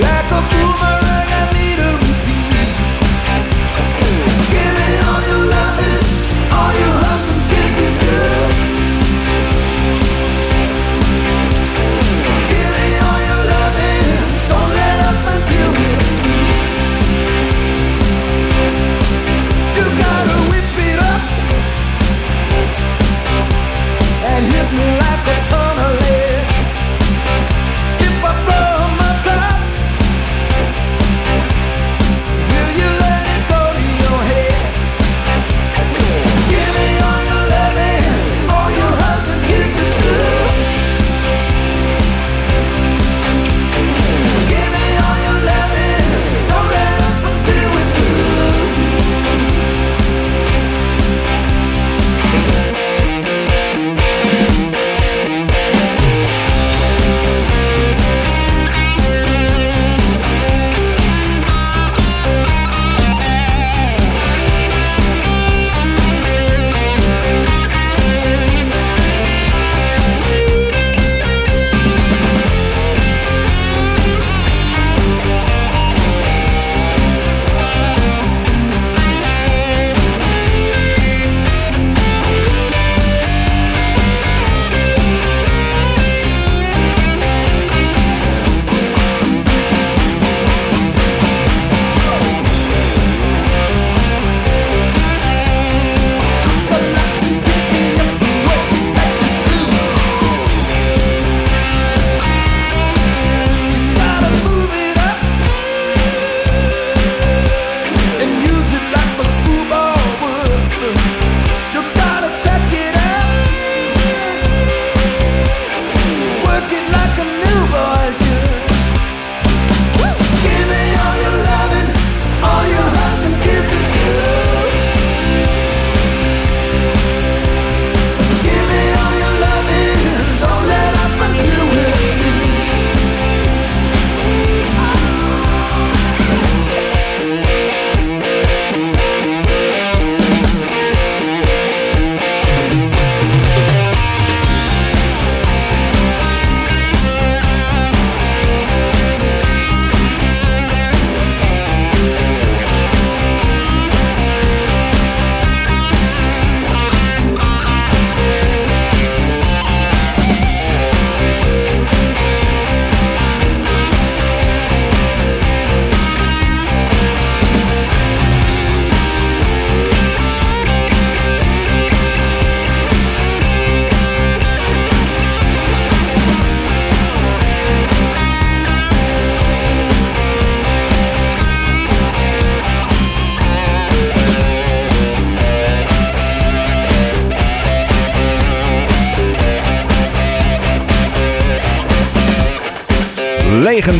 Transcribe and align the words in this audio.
Like 0.00 0.32
a 0.32 0.40
boomerang. 0.50 1.03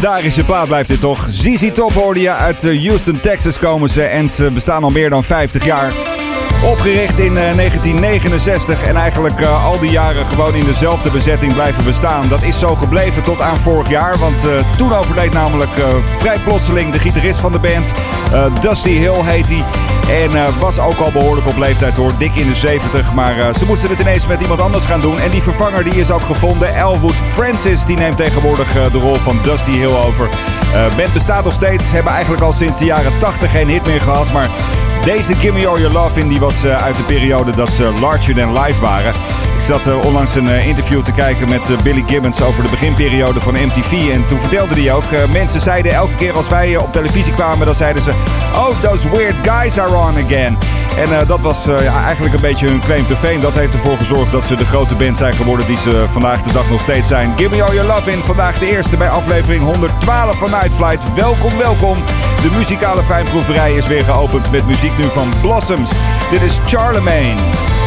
Legendarische 0.04 0.44
plaat 0.44 0.66
blijft 0.66 0.88
dit 0.88 1.00
toch. 1.00 1.26
ZZ 1.28 1.70
Top 1.72 2.14
je 2.16 2.30
uit 2.30 2.64
eh, 2.64 2.86
Houston, 2.86 3.20
Texas 3.20 3.58
komen 3.58 3.88
ze. 3.88 4.02
En 4.02 4.30
ze 4.30 4.50
bestaan 4.50 4.84
al 4.84 4.90
meer 4.90 5.10
dan 5.10 5.24
50 5.24 5.64
jaar. 5.64 6.13
Opgericht 6.64 7.18
in 7.18 7.36
eh, 7.36 7.54
1969 7.56 8.82
en 8.82 8.96
eigenlijk 8.96 9.40
eh, 9.40 9.64
al 9.64 9.78
die 9.78 9.90
jaren 9.90 10.26
gewoon 10.26 10.54
in 10.54 10.64
dezelfde 10.64 11.10
bezetting 11.10 11.52
blijven 11.52 11.84
bestaan. 11.84 12.28
Dat 12.28 12.42
is 12.42 12.58
zo 12.58 12.76
gebleven 12.76 13.22
tot 13.22 13.40
aan 13.40 13.58
vorig 13.58 13.88
jaar. 13.88 14.18
Want 14.18 14.44
eh, 14.44 14.50
toen 14.76 14.94
overleed 14.94 15.32
namelijk 15.32 15.76
eh, 15.76 15.84
vrij 16.18 16.38
plotseling 16.38 16.92
de 16.92 16.98
gitarist 16.98 17.38
van 17.38 17.52
de 17.52 17.58
band. 17.58 17.92
Eh, 18.32 18.46
Dusty 18.60 18.90
Hill 18.90 19.22
heet 19.22 19.48
hij. 19.48 19.64
En 20.10 20.36
eh, 20.36 20.48
was 20.58 20.78
ook 20.78 20.98
al 20.98 21.12
behoorlijk 21.12 21.46
op 21.46 21.56
leeftijd 21.56 21.96
hoor, 21.96 22.12
dik 22.18 22.34
in 22.34 22.48
de 22.48 22.54
70. 22.56 23.12
Maar 23.12 23.38
eh, 23.38 23.54
ze 23.54 23.66
moesten 23.66 23.90
het 23.90 24.00
ineens 24.00 24.26
met 24.26 24.40
iemand 24.40 24.60
anders 24.60 24.84
gaan 24.84 25.00
doen. 25.00 25.18
En 25.18 25.30
die 25.30 25.42
vervanger 25.42 25.84
die 25.84 25.94
is 25.94 26.10
ook 26.10 26.24
gevonden. 26.24 26.74
Elwood 26.74 27.14
Francis 27.32 27.84
die 27.84 27.96
neemt 27.96 28.16
tegenwoordig 28.16 28.76
eh, 28.76 28.92
de 28.92 28.98
rol 28.98 29.14
van 29.14 29.38
Dusty 29.42 29.70
Hill 29.70 29.94
over. 30.06 30.28
Eh 30.74 30.96
band 30.96 31.12
bestaat 31.12 31.44
nog 31.44 31.52
steeds. 31.52 31.90
Hebben 31.90 32.12
eigenlijk 32.12 32.42
al 32.42 32.52
sinds 32.52 32.78
de 32.78 32.84
jaren 32.84 33.18
80 33.18 33.50
geen 33.50 33.68
hit 33.68 33.86
meer 33.86 34.00
gehad. 34.00 34.32
Maar 34.32 34.48
deze 35.04 35.34
Gimme 35.34 35.66
All 35.66 35.80
Your 35.80 35.92
Love 35.92 36.20
in 36.20 36.28
die 36.28 36.38
was 36.38 36.64
eh, 36.64 36.82
uit 36.82 36.96
de 36.96 37.02
periode 37.02 37.52
dat 37.52 37.72
ze 37.72 37.92
larger 38.00 38.34
than 38.34 38.52
life 38.52 38.80
waren. 38.80 39.14
Ik 39.64 39.70
zat 39.70 39.86
eh, 39.86 40.04
onlangs 40.04 40.34
een 40.34 40.48
eh, 40.48 40.66
interview 40.66 41.02
te 41.02 41.12
kijken 41.12 41.48
met 41.48 41.70
eh, 41.70 41.78
Billy 41.82 42.04
Gibbons 42.06 42.42
over 42.42 42.62
de 42.62 42.70
beginperiode 42.70 43.40
van 43.40 43.54
MTV. 43.54 44.12
En 44.12 44.26
toen 44.26 44.40
vertelde 44.40 44.74
hij 44.80 44.92
ook, 44.92 45.04
mensen 45.32 45.60
zeiden 45.60 45.92
elke 45.92 46.14
keer 46.14 46.32
als 46.32 46.48
wij 46.48 46.76
op 46.76 46.92
televisie 46.92 47.32
kwamen, 47.32 47.66
dan 47.66 47.74
zeiden 47.74 48.02
ze... 48.02 48.10
Oh, 48.54 48.80
those 48.80 49.10
weird 49.10 49.34
guys 49.42 49.78
are 49.78 49.96
on 49.96 50.24
again. 50.24 50.58
En 50.96 51.26
dat 51.26 51.40
was 51.40 51.64
ja, 51.64 52.04
eigenlijk 52.04 52.34
een 52.34 52.40
beetje 52.40 52.66
hun 52.66 52.80
claim 52.80 53.06
to 53.06 53.14
fame. 53.14 53.38
Dat 53.38 53.54
heeft 53.54 53.74
ervoor 53.74 53.96
gezorgd 53.96 54.32
dat 54.32 54.44
ze 54.44 54.56
de 54.56 54.64
grote 54.64 54.94
band 54.94 55.16
zijn 55.16 55.34
geworden 55.34 55.66
die 55.66 55.78
ze 55.78 56.04
vandaag 56.08 56.42
de 56.42 56.52
dag 56.52 56.70
nog 56.70 56.80
steeds 56.80 57.08
zijn. 57.08 57.32
Give 57.36 57.56
me 57.56 57.62
all 57.62 57.74
your 57.74 57.88
love 57.88 58.10
in. 58.10 58.18
Vandaag 58.18 58.58
de 58.58 58.70
eerste 58.70 58.96
bij 58.96 59.08
aflevering 59.08 59.62
112 59.62 60.38
van 60.38 60.50
Nightflight. 60.50 61.14
Welkom, 61.14 61.58
welkom. 61.58 61.98
De 62.42 62.50
muzikale 62.56 63.02
fijnproeverij 63.02 63.72
is 63.72 63.86
weer 63.86 64.04
geopend 64.04 64.50
met 64.50 64.66
muziek 64.66 64.98
nu 64.98 65.04
van 65.04 65.32
Blossoms. 65.40 65.92
Dit 66.30 66.42
is 66.42 66.58
Charlemagne. 66.66 67.83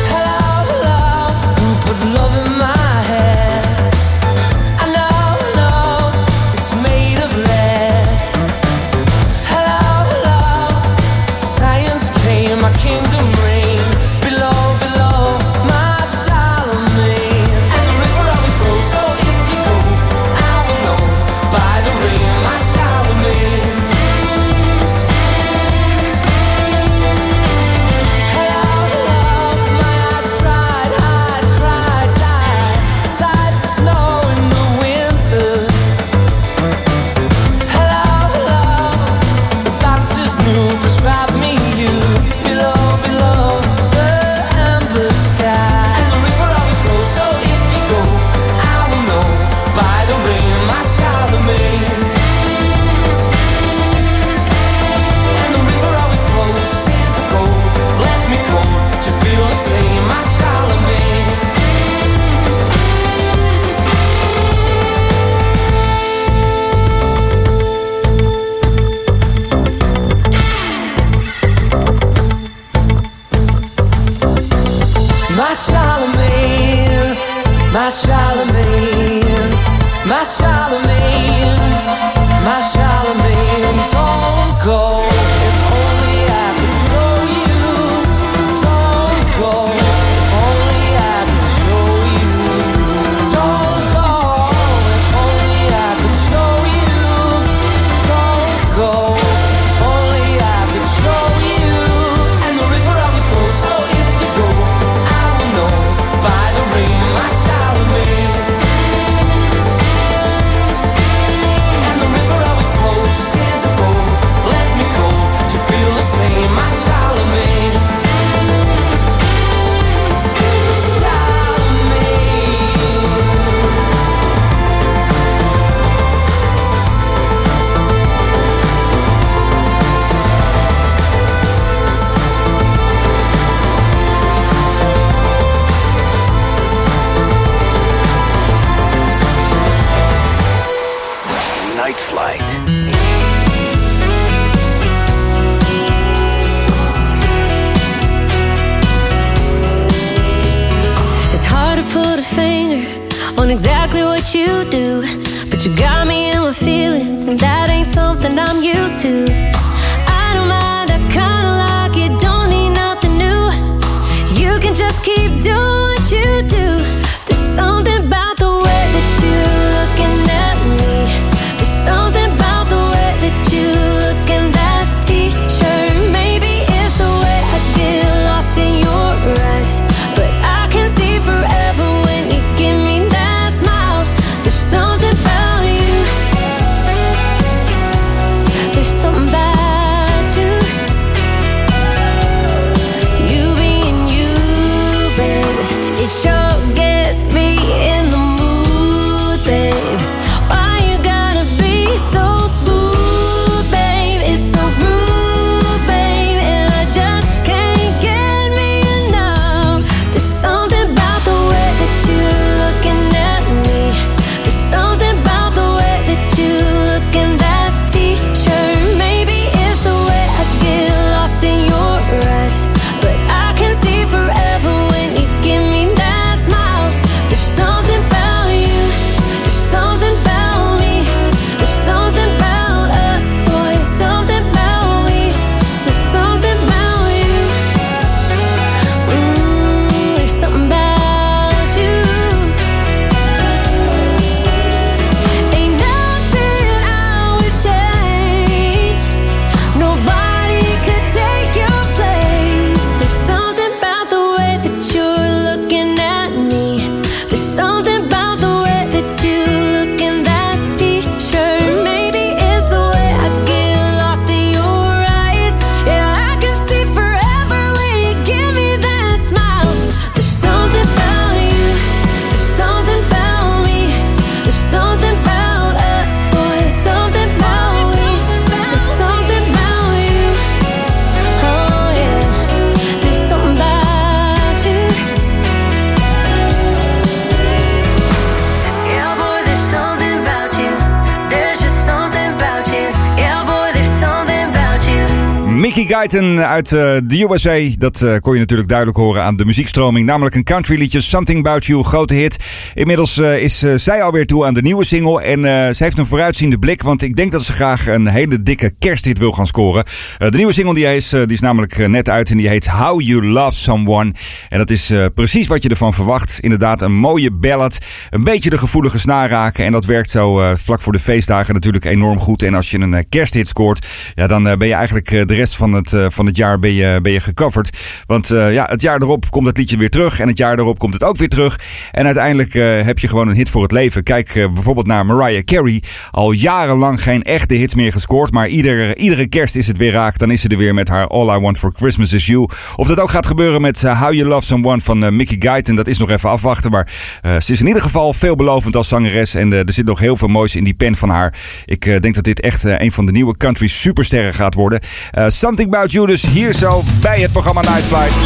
USA. 297.30 297.76
Dat 297.78 298.02
uh, 298.02 298.18
kon 298.18 298.34
je 298.34 298.40
natuurlijk 298.40 298.70
duidelijk 298.70 298.98
horen 298.98 299.24
aan 299.24 299.36
de 299.36 299.46
muziekstroming. 299.46 300.06
Namelijk 300.06 300.36
een 300.36 300.44
country 300.44 300.78
liedje, 300.78 301.02
Something 301.02 301.40
About 301.40 301.66
You, 301.66 301.84
grote 301.84 302.14
hit. 302.14 302.44
Inmiddels 302.74 303.18
is 303.18 303.60
zij 303.76 304.04
alweer 304.04 304.26
toe 304.26 304.46
aan 304.46 304.54
de 304.54 304.62
nieuwe 304.62 304.86
single. 304.86 305.22
En 305.22 305.42
ze 305.76 305.84
heeft 305.84 305.98
een 305.98 306.06
vooruitziende 306.06 306.60
blik, 306.60 306.82
want 306.82 307.02
ik 307.02 307.16
denk 307.16 307.32
dat 307.32 307.44
ze 307.44 307.54
graag 307.54 307.88
een 307.88 308.08
hele 308.08 308.44
dikke 308.44 308.74
kersthit 308.80 309.18
wil 309.18 309.32
gaan 309.32 309.48
scoren. 309.48 309.86
de 310.18 310.38
nieuwe 310.38 310.54
single 310.54 310.74
die 310.74 310.96
is, 310.96 311.10
die 311.10 311.26
is 311.28 311.40
namelijk 311.40 311.88
net 311.88 312.10
uit 312.10 312.30
en 312.30 312.38
die 312.38 312.48
heet 312.48 312.68
How 312.68 313.02
You 313.02 313.26
Love 313.26 313.58
Someone. 313.58 314.14
En 314.50 314.58
dat 314.58 314.70
is 314.70 314.92
precies 315.14 315.48
wat 315.48 315.64
je 315.64 315.70
ervan 315.70 315.94
verwacht. 315.94 316.40
Inderdaad, 316.40 316.82
een 316.82 316.96
mooie 316.96 317.32
ballad. 317.32 317.78
Een 318.10 318.24
beetje 318.24 318.50
de 318.50 318.58
gevoelige 318.58 319.00
snaar 319.00 319.30
raken. 319.30 319.66
En 319.66 319.72
dat 319.72 319.86
werkt 319.86 320.10
zo 320.10 320.56
vlak 320.56 320.82
voor 320.82 320.94
de 320.94 321.00
feestdagen 321.00 321.54
natuurlijk 321.54 321.86
enorm 321.86 322.20
goed. 322.20 322.44
En 322.44 322.54
als 322.54 322.72
je 322.72 322.80
een 322.80 323.10
kersthit 323.10 323.48
scoort, 323.48 323.88
ja, 324.14 324.28
dan 324.28 324.44
ben 324.44 324.68
je 324.68 324.74
eigenlijk 324.74 325.10
de 325.10 325.34
rest 325.34 325.56
van 325.56 325.74
het, 325.74 325.96
van 326.08 326.26
het 326.28 326.38
jaar 326.38 326.60
ben 326.60 326.74
je, 326.74 327.00
ben 327.02 327.12
je 327.12 327.20
gecoverd. 327.20 327.78
Want 328.06 328.32
uh, 328.32 328.54
ja, 328.54 328.66
het 328.70 328.82
jaar 328.82 329.02
erop 329.02 329.30
komt 329.30 329.48
het 329.48 329.58
liedje 329.58 329.78
weer 329.78 329.90
terug. 329.90 330.20
En 330.20 330.28
het 330.28 330.38
jaar 330.38 330.60
erop 330.60 330.80
komt 330.80 330.94
het 330.94 331.04
ook 331.04 331.18
weer 331.18 331.28
terug. 331.28 331.60
En 331.92 332.06
uiteindelijk 332.06 332.54
uh, 332.54 332.82
heb 332.82 333.00
je 333.00 333.08
gewoon 333.08 333.28
een 333.28 333.36
hit 333.36 333.50
voor 333.50 333.62
het 333.62 333.72
leven. 333.72 334.04
Kijk 334.04 334.34
bijvoorbeeld 334.34 334.88
naar 334.88 335.06
Mariah 335.06 335.44
Carey. 335.44 335.84
Al 336.12 336.32
jarenlang 336.32 337.02
geen 337.04 337.24
echte 337.24 337.54
hits 337.54 337.76
meer 337.76 337.92
gescoord. 337.92 338.32
Maar 338.32 338.48
iedere, 338.48 338.96
iedere 338.96 339.28
kerst 339.28 339.56
is 339.56 339.68
het 339.68 339.78
weer 339.78 339.92
raak. 339.92 340.18
Dan 340.18 340.32
is 340.32 340.42
ze 340.42 340.48
er 340.48 340.58
weer 340.58 340.74
met 340.74 340.90
haar 340.90 341.08
All 341.08 341.38
I 341.38 341.40
Want 341.40 341.58
For 341.58 341.74
Christmas 341.76 342.14
Is 342.14 342.26
You. 342.26 342.50
Of 342.76 342.88
dat 342.88 343.00
ook 343.00 343.10
gaat 343.10 343.26
gebeuren 343.26 343.62
met 343.62 343.82
How 343.82 344.14
You 344.14 344.28
Love 344.28 344.46
Someone 344.46 344.82
van 344.82 345.16
Mickey 345.16 345.36
Guyton. 345.40 345.76
Dat 345.76 345.88
is 345.88 345.98
nog 345.98 346.10
even 346.10 346.30
afwachten. 346.30 346.72
Maar 346.72 346.92
ze 347.22 347.52
is 347.52 347.60
in 347.60 347.68
ieder 347.68 347.82
geval 347.82 348.14
veelbelovend 348.14 348.76
als 348.76 348.88
zangeres. 348.88 349.36
En 349.36 349.54
er 349.54 349.74
zit 349.74 349.86
nog 349.86 350.00
heel 350.00 350.18
veel 350.18 350.28
moois 350.28 350.56
in 350.56 350.64
die 350.64 350.74
pen 350.74 350.96
van 350.96 351.10
haar. 351.10 351.34
Ik 351.66 352.02
denk 352.02 352.16
dat 352.16 352.24
dit 352.24 352.40
echt 352.40 352.64
een 352.64 352.92
van 352.92 353.06
de 353.06 353.12
nieuwe 353.12 353.38
country 353.38 353.68
supersterren 353.68 354.34
gaat 354.34 354.54
worden. 354.54 354.80
Something 355.28 355.68
About 355.68 355.92
You 355.92 356.08
dus 356.08 356.17
hier 356.26 356.54
zo 356.54 356.84
bij 357.02 357.20
het 357.20 357.32
programma 357.32 357.62
Night 357.62 357.86
Flight. 357.86 358.18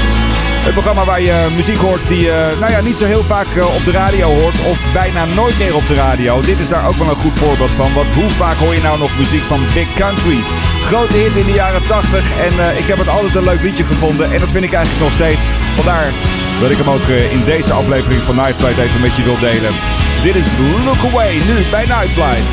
Het 0.64 0.74
programma 0.74 1.06
waar 1.06 1.22
je 1.22 1.48
muziek 1.56 1.78
hoort 1.78 2.08
die 2.08 2.22
je 2.22 2.56
nou 2.60 2.72
ja, 2.72 2.82
niet 2.82 2.98
zo 2.98 3.06
heel 3.06 3.24
vaak 3.24 3.48
eh, 3.56 3.76
op 3.76 3.86
de 3.86 3.92
radio 3.92 4.28
hoort. 4.28 4.60
Of 4.66 4.92
bijna 4.94 5.26
nooit 5.26 5.58
meer 5.58 5.76
op 5.76 5.88
de 5.88 5.94
radio. 5.94 6.42
Dit 6.42 6.60
is 6.60 6.70
daar 6.70 6.88
ook 6.88 6.96
wel 6.96 7.10
een 7.10 7.16
goed 7.16 7.38
voorbeeld 7.38 7.74
van. 7.74 7.94
Want 7.94 8.14
hoe 8.14 8.30
vaak 8.30 8.58
hoor 8.58 8.74
je 8.74 8.82
nou 8.82 9.00
nog 9.00 9.18
muziek 9.18 9.42
van 9.42 9.62
Big 9.74 9.94
Country? 9.94 10.40
Grote 10.82 11.16
hit 11.18 11.36
in 11.36 11.46
de 11.46 11.54
jaren 11.54 11.86
80. 11.86 12.38
En 12.38 12.54
uh, 12.54 12.78
ik 12.78 12.88
heb 12.88 12.98
het 12.98 13.10
altijd 13.10 13.36
een 13.36 13.44
leuk 13.44 13.62
liedje 13.62 13.86
gevonden. 13.86 14.32
En 14.32 14.40
dat 14.40 14.52
vind 14.52 14.66
ik 14.66 14.74
eigenlijk 14.74 15.04
nog 15.04 15.14
steeds. 15.14 15.42
Vandaar 15.76 16.12
dat 16.62 16.72
ik 16.72 16.78
hem 16.78 16.90
ook 16.90 17.08
in 17.08 17.44
deze 17.46 17.74
aflevering 17.74 18.22
van 18.24 18.36
Night 18.36 18.58
Flight 18.58 18.80
even 18.80 19.02
met 19.02 19.16
je 19.16 19.24
wil 19.24 19.40
delen. 19.40 19.74
Dit 20.22 20.36
is 20.36 20.48
Look 20.86 21.04
Away 21.12 21.34
nu 21.34 21.70
bij 21.72 21.86
Night 21.86 22.12
Flight. 22.12 22.52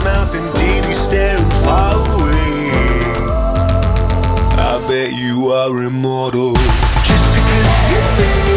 Eyes, 0.00 0.04
mouth 0.04 0.34
indeed, 0.34 0.94
staring 0.94 1.50
far 1.62 1.94
away. 1.94 2.70
I 4.56 4.84
bet 4.88 5.12
you 5.12 5.48
are 5.52 5.82
immortal. 5.82 6.54
Just 7.04 7.34
because 7.34 8.46
you 8.46 8.49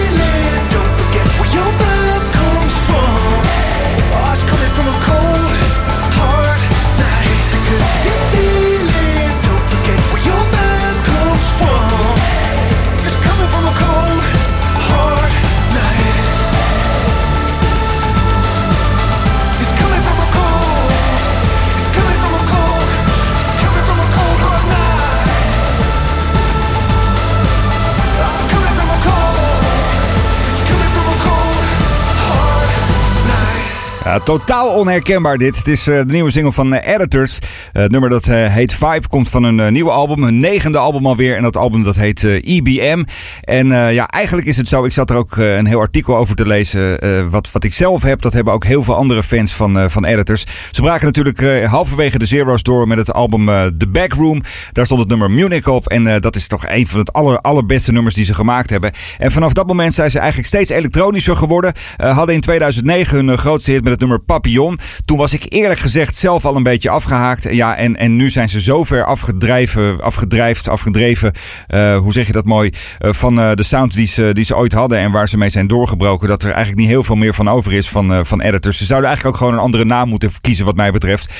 Ja, 34.14 34.20
totaal 34.20 34.70
onherkenbaar 34.70 35.38
dit. 35.38 35.58
Het 35.58 35.68
is 35.68 35.88
eh, 35.88 35.96
de 35.98 36.14
nieuwe 36.14 36.32
single 36.32 36.52
van 36.52 36.74
eh, 36.74 36.94
Editors. 36.94 37.40
Eh, 37.72 37.82
het 37.82 37.92
nummer 37.92 38.10
dat 38.10 38.28
eh, 38.28 38.54
heet 38.54 38.74
Vibe 38.74 39.08
komt 39.08 39.30
van 39.30 39.44
een 39.44 39.60
eh, 39.60 39.72
nieuwe 39.72 39.92
album. 39.92 40.24
Een 40.24 40.40
negende 40.40 40.78
album 40.78 41.06
alweer. 41.06 41.36
En 41.38 41.44
dat 41.44 41.58
album 41.58 41.84
dat 41.84 41.96
heet 41.96 42.24
eh, 42.24 42.44
IBM. 42.44 43.04
En 43.42 43.72
eh, 43.72 43.94
ja, 43.94 44.08
eigenlijk 44.08 44.48
is 44.48 44.58
het 44.58 44.68
zo. 44.68 44.86
Ik 44.86 44.92
zat 44.92 45.10
er 45.10 45.16
ook 45.16 45.38
eh, 45.38 45.56
een 45.56 45.66
heel 45.66 45.80
artikel 45.80 46.18
over 46.18 46.36
te 46.36 46.46
lezen. 46.48 47.00
eh, 47.00 47.26
wat, 47.30 47.52
wat 47.52 47.64
ik 47.64 47.74
zelf 47.74 48.04
heb, 48.04 48.22
dat 48.22 48.34
hebben 48.34 48.54
ook 48.54 48.66
heel 48.66 48.84
veel 48.84 48.96
andere 48.96 49.24
fans 49.24 49.54
van, 49.54 49.80
eh, 49.80 49.86
van 49.90 50.06
Editors. 50.06 50.46
Ze 50.72 50.82
braken 50.82 51.06
natuurlijk 51.06 51.42
eh, 51.42 51.72
halverwege 51.72 52.18
de 52.18 52.26
Zero's 52.26 52.64
door 52.64 52.88
met 52.88 52.98
het 52.98 53.14
album 53.14 53.50
eh, 53.50 53.66
The 53.78 53.88
Backroom. 53.88 54.42
Daar 54.72 54.86
stond 54.86 55.00
het 55.00 55.10
nummer 55.10 55.32
Munich 55.32 55.68
op. 55.68 55.88
En 55.88 56.08
eh, 56.08 56.20
dat 56.20 56.36
is 56.36 56.48
toch 56.48 56.68
een 56.68 56.88
van 56.88 57.00
het 57.00 57.14
aller, 57.14 57.40
allerbeste 57.42 57.92
nummers 57.92 58.16
die 58.16 58.26
ze 58.26 58.34
gemaakt 58.34 58.70
hebben. 58.70 58.92
En 59.18 59.32
vanaf 59.32 59.54
dat 59.54 59.68
moment 59.68 59.94
zijn 59.94 60.12
ze 60.12 60.18
eigenlijk 60.20 60.48
steeds 60.48 60.70
elektronischer 60.70 61.36
geworden. 61.36 61.74
Eh, 61.98 62.16
hadden 62.18 62.36
in 62.36 62.42
2009 62.42 63.16
hun 63.18 63.30
eh, 63.30 63.38
grootste 63.38 63.72
hit 63.72 63.84
met 63.84 63.92
het 63.92 64.02
nummer 64.04 64.26
Papillon. 64.26 64.80
Toen 65.06 65.18
was 65.18 65.34
ik 65.34 65.46
eerlijk 65.50 65.80
gezegd 65.80 66.16
zelf 66.16 66.46
al 66.46 66.56
een 66.56 66.64
beetje 66.64 66.90
afgehaakt. 66.90 67.48
Ja, 67.52 67.76
en, 67.78 67.96
en 67.98 68.16
nu 68.16 68.30
zijn 68.30 68.50
ze 68.50 68.62
zo 68.62 68.84
ver 68.84 69.06
afgedrijven, 69.06 70.02
afgedrijfd, 70.02 70.70
afgedreven. 70.70 71.32
eh, 71.68 71.98
hoe 71.98 72.14
zeg 72.14 72.28
je 72.28 72.34
dat 72.34 72.46
mooi? 72.46 72.72
eh, 73.00 73.14
van 73.14 73.40
eh, 73.40 73.54
de 73.54 73.64
sound 73.64 73.94
die 73.94 74.08
ze, 74.08 74.30
die 74.34 74.46
ze 74.46 74.56
ooit 74.56 74.74
hadden 74.74 74.98
en 75.00 75.12
waar 75.12 75.30
ze 75.30 75.38
mee 75.38 75.50
zijn 75.50 75.68
doorgebroken. 75.68 76.28
Dat 76.28 76.44
er 76.44 76.52
eigenlijk 76.52 76.80
niet 76.80 76.90
heel 76.90 77.04
veel 77.04 77.16
meer 77.16 77.34
van 77.34 77.50
over 77.50 77.74
is 77.74 77.90
van, 77.90 78.26
van 78.26 78.42
editors. 78.42 78.78
Ze 78.78 78.86
zouden 78.86 79.10
eigenlijk 79.10 79.36
ook 79.38 79.44
gewoon 79.44 79.58
een 79.60 79.66
andere 79.66 79.86
naam 79.86 80.10
moeten 80.10 80.32
kiezen, 80.42 80.66
wat 80.66 80.76
mij 80.76 80.92
betreft. 80.92 81.34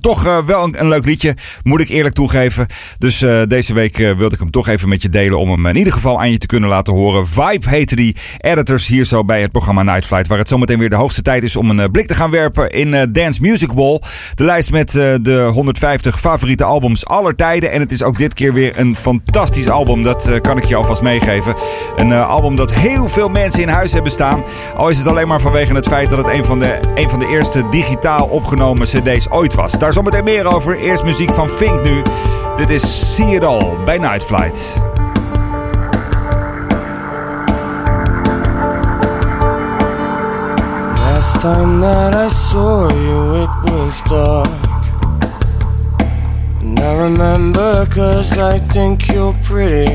Toch 0.00 0.42
wel 0.46 0.64
een, 0.72 0.88
leuk 0.88 1.04
liedje, 1.04 1.36
moet 1.62 1.80
ik 1.80 1.88
eerlijk 1.88 2.14
toegeven. 2.14 2.66
Dus 2.98 3.18
deze 3.46 3.74
week 3.74 3.96
wilde 3.96 4.34
ik 4.34 4.38
hem 4.38 4.50
toch 4.50 4.68
even 4.68 4.88
met 4.88 5.02
je 5.02 5.08
delen 5.08 5.38
om 5.38 5.50
hem 5.50 5.66
in 5.66 5.76
ieder 5.76 5.92
geval 5.92 6.20
aan 6.20 6.30
je 6.30 6.38
te 6.38 6.46
kunnen 6.46 6.68
laten 6.68 6.92
horen. 6.94 7.26
Vibe 7.26 7.68
heette 7.68 7.96
die 7.96 8.16
editors 8.38 8.86
hier 8.86 9.04
zo 9.04 9.24
bij 9.24 9.40
het 9.40 9.52
programma 9.52 9.82
Night 9.82 10.06
Flight. 10.06 10.28
Waar 10.28 10.38
het 10.38 10.48
zometeen 10.48 10.78
weer 10.78 10.90
de 10.90 10.96
hoogste 10.96 11.22
tijd 11.22 11.42
is 11.42 11.56
om 11.56 11.70
een 11.70 11.90
blik 11.96 12.08
te 12.08 12.14
gaan 12.14 12.30
werpen 12.30 12.70
in 12.70 12.94
eh, 12.94 13.02
Dance 13.10 13.40
Music 13.40 13.72
Wall. 13.72 14.00
De 14.34 14.44
lijst 14.44 14.70
met 14.70 14.96
eh, 14.96 15.14
de 15.20 15.50
150 15.52 16.20
favoriete 16.20 16.64
albums 16.64 17.06
aller 17.06 17.36
tijden. 17.36 17.72
En 17.72 17.80
het 17.80 17.92
is 17.92 18.02
ook 18.02 18.18
dit 18.18 18.34
keer 18.34 18.52
weer 18.52 18.78
een 18.78 18.96
fantastisch 18.96 19.68
album. 19.68 20.02
Dat 20.02 20.28
eh, 20.28 20.40
kan 20.40 20.56
ik 20.56 20.64
je 20.64 20.76
alvast 20.76 21.02
meegeven. 21.02 21.54
Een 21.96 22.12
album 22.12 22.56
dat 22.56 22.74
heel 22.74 23.08
veel 23.08 23.28
mensen 23.28 23.62
in 23.62 23.68
huis 23.68 23.92
hebben 23.92 24.12
staan. 24.12 24.44
Al 24.76 24.88
is 24.88 24.98
het 24.98 25.06
alleen 25.06 25.28
maar 25.28 25.40
vanwege 25.40 25.74
het 25.74 25.88
feit 25.88 26.10
dat 26.10 26.18
het 26.18 26.28
een 26.28 26.44
van 26.44 26.58
de, 26.58 26.78
een 26.94 27.10
van 27.10 27.18
de 27.18 27.28
eerste 27.28 27.68
digitaal 27.70 28.26
opgenomen 28.26 28.86
cd's 28.86 29.26
ooit 29.30 29.54
was. 29.54 29.72
Daar 29.72 29.92
zometeen 29.92 30.24
meer 30.24 30.46
over. 30.46 30.76
Eerst 30.76 31.04
muziek 31.04 31.32
van 31.32 31.48
Fink 31.48 31.82
nu. 31.82 32.02
Dit 32.56 32.70
is 32.70 33.14
See 33.14 33.34
It 33.34 33.44
All 33.44 33.76
bij 33.84 33.98
Night 33.98 34.24
Flight. 34.24 34.80
Time 41.46 41.80
that 41.80 42.12
I 42.12 42.26
saw 42.26 42.88
you, 43.06 43.20
it 43.44 43.52
was 43.70 44.02
dark. 44.14 44.62
And 46.60 46.76
I 46.80 46.92
remember 47.06 47.86
cause 47.86 48.36
I 48.36 48.58
think 48.74 48.94
you're 49.12 49.36
pretty. 49.48 49.92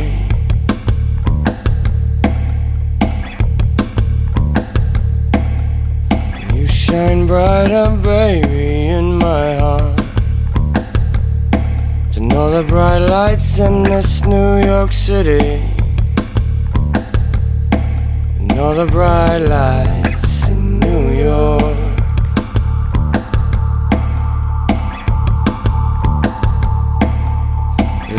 You 6.56 6.68
shine 6.68 7.28
brighter, 7.28 7.88
baby, 8.12 8.70
in 8.98 9.08
my 9.28 9.48
heart. 9.64 9.98
To 12.14 12.20
know 12.30 12.46
the 12.58 12.64
bright 12.66 13.04
lights 13.16 13.60
in 13.60 13.84
this 13.84 14.24
New 14.26 14.52
York 14.72 14.94
City. 14.94 15.48
And 18.40 18.52
the 18.80 18.88
bright 18.90 19.44
lights 19.56 20.01
York. 21.24 21.78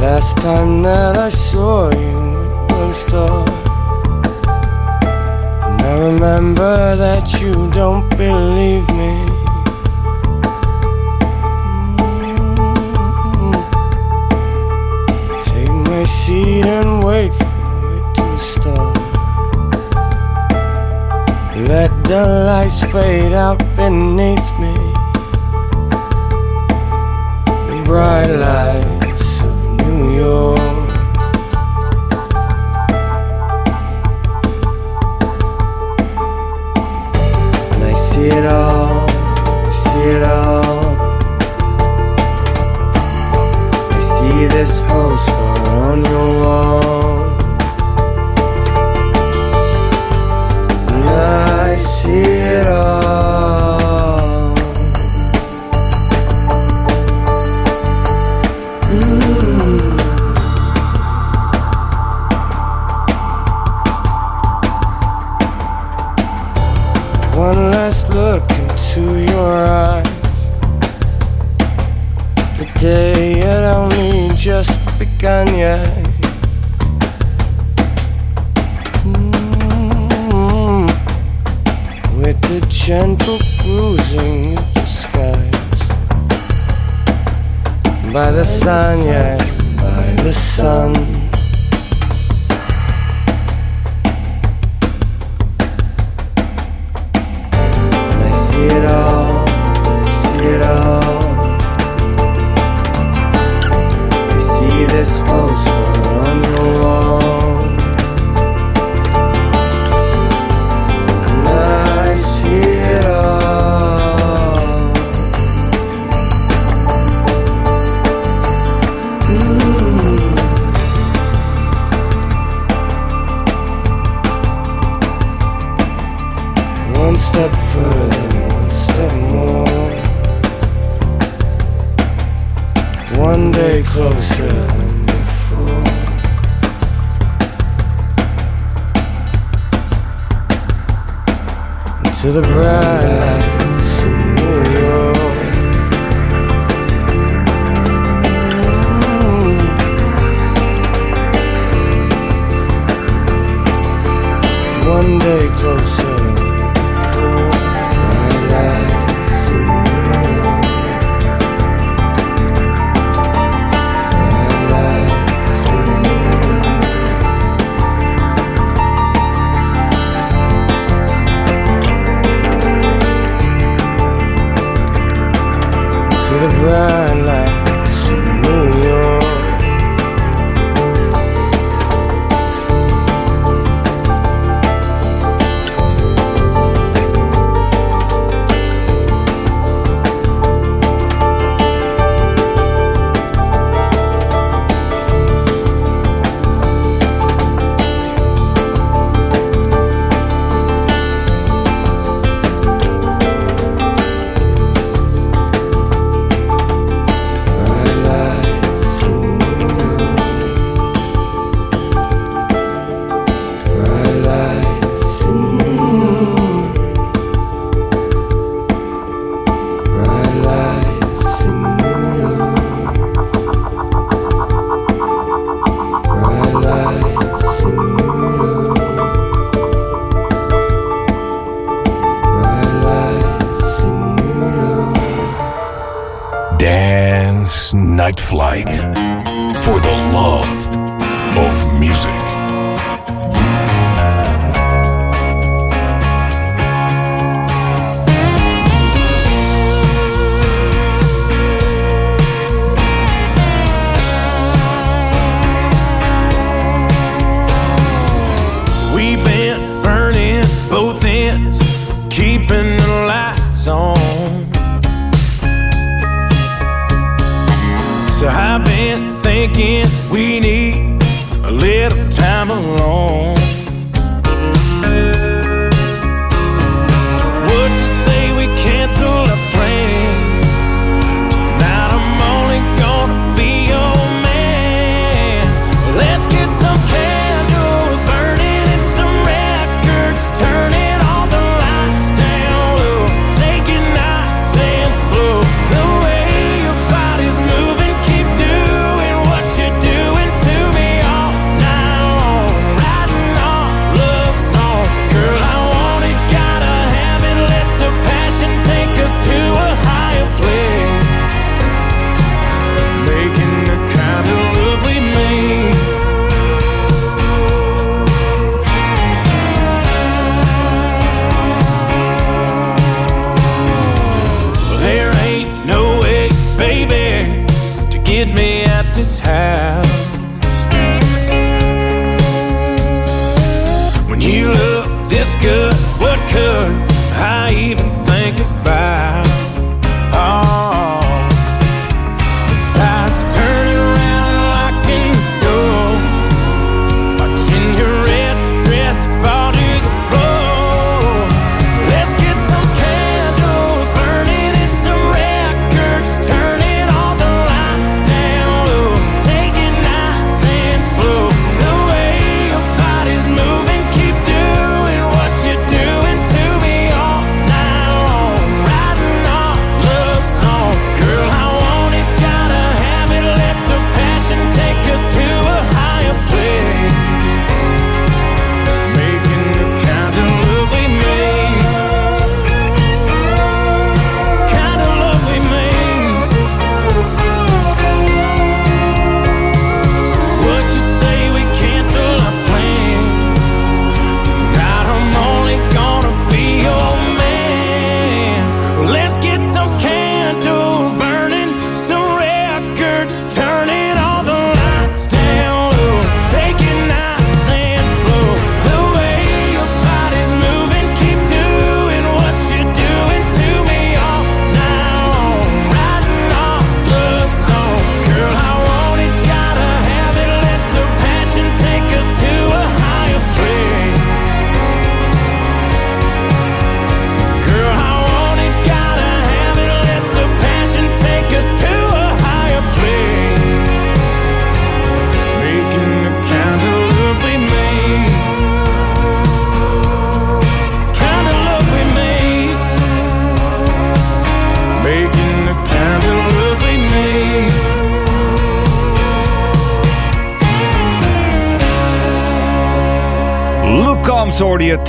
Last 0.00 0.36
time 0.38 0.82
that 0.82 1.16
I 1.16 1.28
saw 1.28 1.90
you, 1.90 2.18
it 2.44 2.72
was 2.72 3.04
dark. 3.04 3.48
And 5.64 5.82
I 5.82 5.94
remember 6.10 6.96
that 6.96 7.40
you 7.40 7.52
don't 7.70 8.08
believe 8.10 8.88
me. 9.00 9.14
Mm. 13.38 13.62
Take 15.44 15.76
my 15.90 16.04
seat 16.04 16.66
and 16.66 17.04
wait 17.04 17.41
Let 21.68 21.90
the 22.04 22.26
lights 22.46 22.82
fade 22.92 23.32
out 23.32 23.58
beneath 23.76 24.58
me. 24.58 24.74
The 27.68 27.82
bright 27.84 28.26
lights 28.26 29.44
of 29.44 29.70
New 29.80 30.16
York. 30.16 30.58
And 37.72 37.84
I 37.84 37.92
see 37.94 38.26
it 38.26 38.44
all, 38.44 39.06
I 39.08 39.70
see 39.70 40.08
it 40.16 40.24
all. 40.24 40.96
I 43.92 44.00
see 44.00 44.46
this 44.48 44.82
postcard 44.82 45.68
on 45.68 46.04
your 46.04 46.28
wall. 46.42 47.21
It 52.52 52.66
all. 52.66 53.51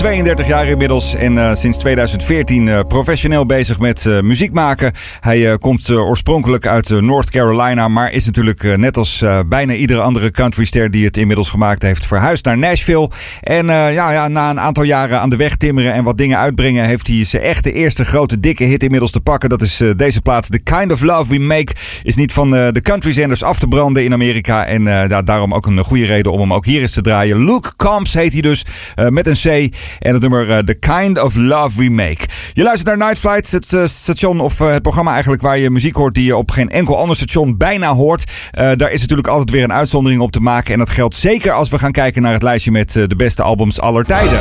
32 0.03 0.47
jaar 0.47 0.67
inmiddels 0.67 1.15
en 1.15 1.37
eh, 1.37 1.55
sinds 1.55 1.77
2014 1.77 2.67
eh, 2.67 2.79
professioneel 2.87 3.45
bezig 3.45 3.79
met 3.79 4.05
eh, 4.05 4.21
muziek 4.21 4.51
maken. 4.51 4.93
Hij 5.19 5.57
komt 5.57 5.89
oorspronkelijk 5.91 6.67
uit 6.67 6.89
North 6.89 7.29
Carolina, 7.29 7.87
maar 7.87 8.11
is 8.11 8.25
natuurlijk 8.25 8.77
net 8.77 8.97
als 8.97 9.23
bijna 9.47 9.73
iedere 9.73 10.01
andere 10.01 10.31
countryster 10.31 10.91
die 10.91 11.05
het 11.05 11.17
inmiddels 11.17 11.49
gemaakt 11.49 11.81
heeft, 11.81 12.05
verhuisd 12.05 12.45
naar 12.45 12.57
Nashville. 12.57 13.09
En 13.41 13.65
ja, 13.65 14.11
ja, 14.11 14.27
na 14.27 14.49
een 14.49 14.59
aantal 14.59 14.83
jaren 14.83 15.19
aan 15.19 15.29
de 15.29 15.35
weg 15.35 15.55
timmeren 15.55 15.93
en 15.93 16.03
wat 16.03 16.17
dingen 16.17 16.37
uitbrengen, 16.37 16.85
heeft 16.85 17.07
hij 17.07 17.23
zijn 17.25 17.43
echte 17.43 17.71
eerste 17.71 18.05
grote 18.05 18.39
dikke 18.39 18.63
hit 18.63 18.83
inmiddels 18.83 19.11
te 19.11 19.21
pakken. 19.21 19.49
Dat 19.49 19.61
is 19.61 19.81
deze 19.95 20.21
plaat, 20.21 20.51
The 20.51 20.59
Kind 20.59 20.91
of 20.91 21.01
Love 21.01 21.33
We 21.33 21.39
Make, 21.39 21.73
is 22.03 22.15
niet 22.15 22.33
van 22.33 22.49
de 22.49 22.81
countryzenders 22.81 23.43
af 23.43 23.59
te 23.59 23.67
branden 23.67 24.03
in 24.03 24.13
Amerika. 24.13 24.65
En 24.65 24.83
daarom 25.23 25.53
ook 25.53 25.65
een 25.65 25.83
goede 25.83 26.05
reden 26.05 26.31
om 26.31 26.39
hem 26.39 26.53
ook 26.53 26.65
hier 26.65 26.81
eens 26.81 26.93
te 26.93 27.01
draaien. 27.01 27.43
Luke 27.43 27.75
Combs 27.75 28.13
heet 28.13 28.31
hij 28.33 28.41
dus, 28.41 28.65
met 28.95 29.27
een 29.27 29.69
C. 29.69 29.75
En 29.99 30.13
het 30.13 30.21
nummer 30.21 30.51
eh, 30.51 30.58
The 30.58 30.73
Kind 30.73 31.21
of 31.21 31.36
Love 31.36 31.77
We 31.77 31.89
Make. 31.89 32.25
Je 32.53 32.63
luistert 32.63 32.88
naar 32.88 33.08
Night 33.08 33.19
Flight, 33.19 33.51
het 33.51 33.73
eh, 33.73 33.86
station 33.86 34.39
of 34.39 34.60
eh, 34.60 34.71
het 34.71 34.82
programma 34.82 35.12
eigenlijk 35.12 35.41
waar 35.41 35.58
je 35.58 35.69
muziek 35.69 35.95
hoort 35.95 36.13
die 36.13 36.25
je 36.25 36.36
op 36.36 36.51
geen 36.51 36.69
enkel 36.69 36.97
ander 36.97 37.15
station 37.15 37.58
bijna 37.58 37.93
hoort. 37.93 38.32
Daar 38.51 38.91
is 38.91 39.01
natuurlijk 39.01 39.27
altijd 39.27 39.49
weer 39.49 39.63
een 39.63 39.73
uitzondering 39.73 40.21
op 40.21 40.32
te 40.32 40.39
maken. 40.39 40.73
En 40.73 40.79
dat 40.79 40.89
geldt 40.89 41.15
zeker 41.15 41.51
als 41.51 41.69
we 41.69 41.79
gaan 41.79 41.91
kijken 41.91 42.21
naar 42.21 42.34
het 42.34 42.43
lijstje 42.43 42.71
met 42.71 42.91
de 42.91 43.15
beste 43.17 43.43
albums 43.43 43.79
aller 43.79 44.03
tijden. 44.03 44.39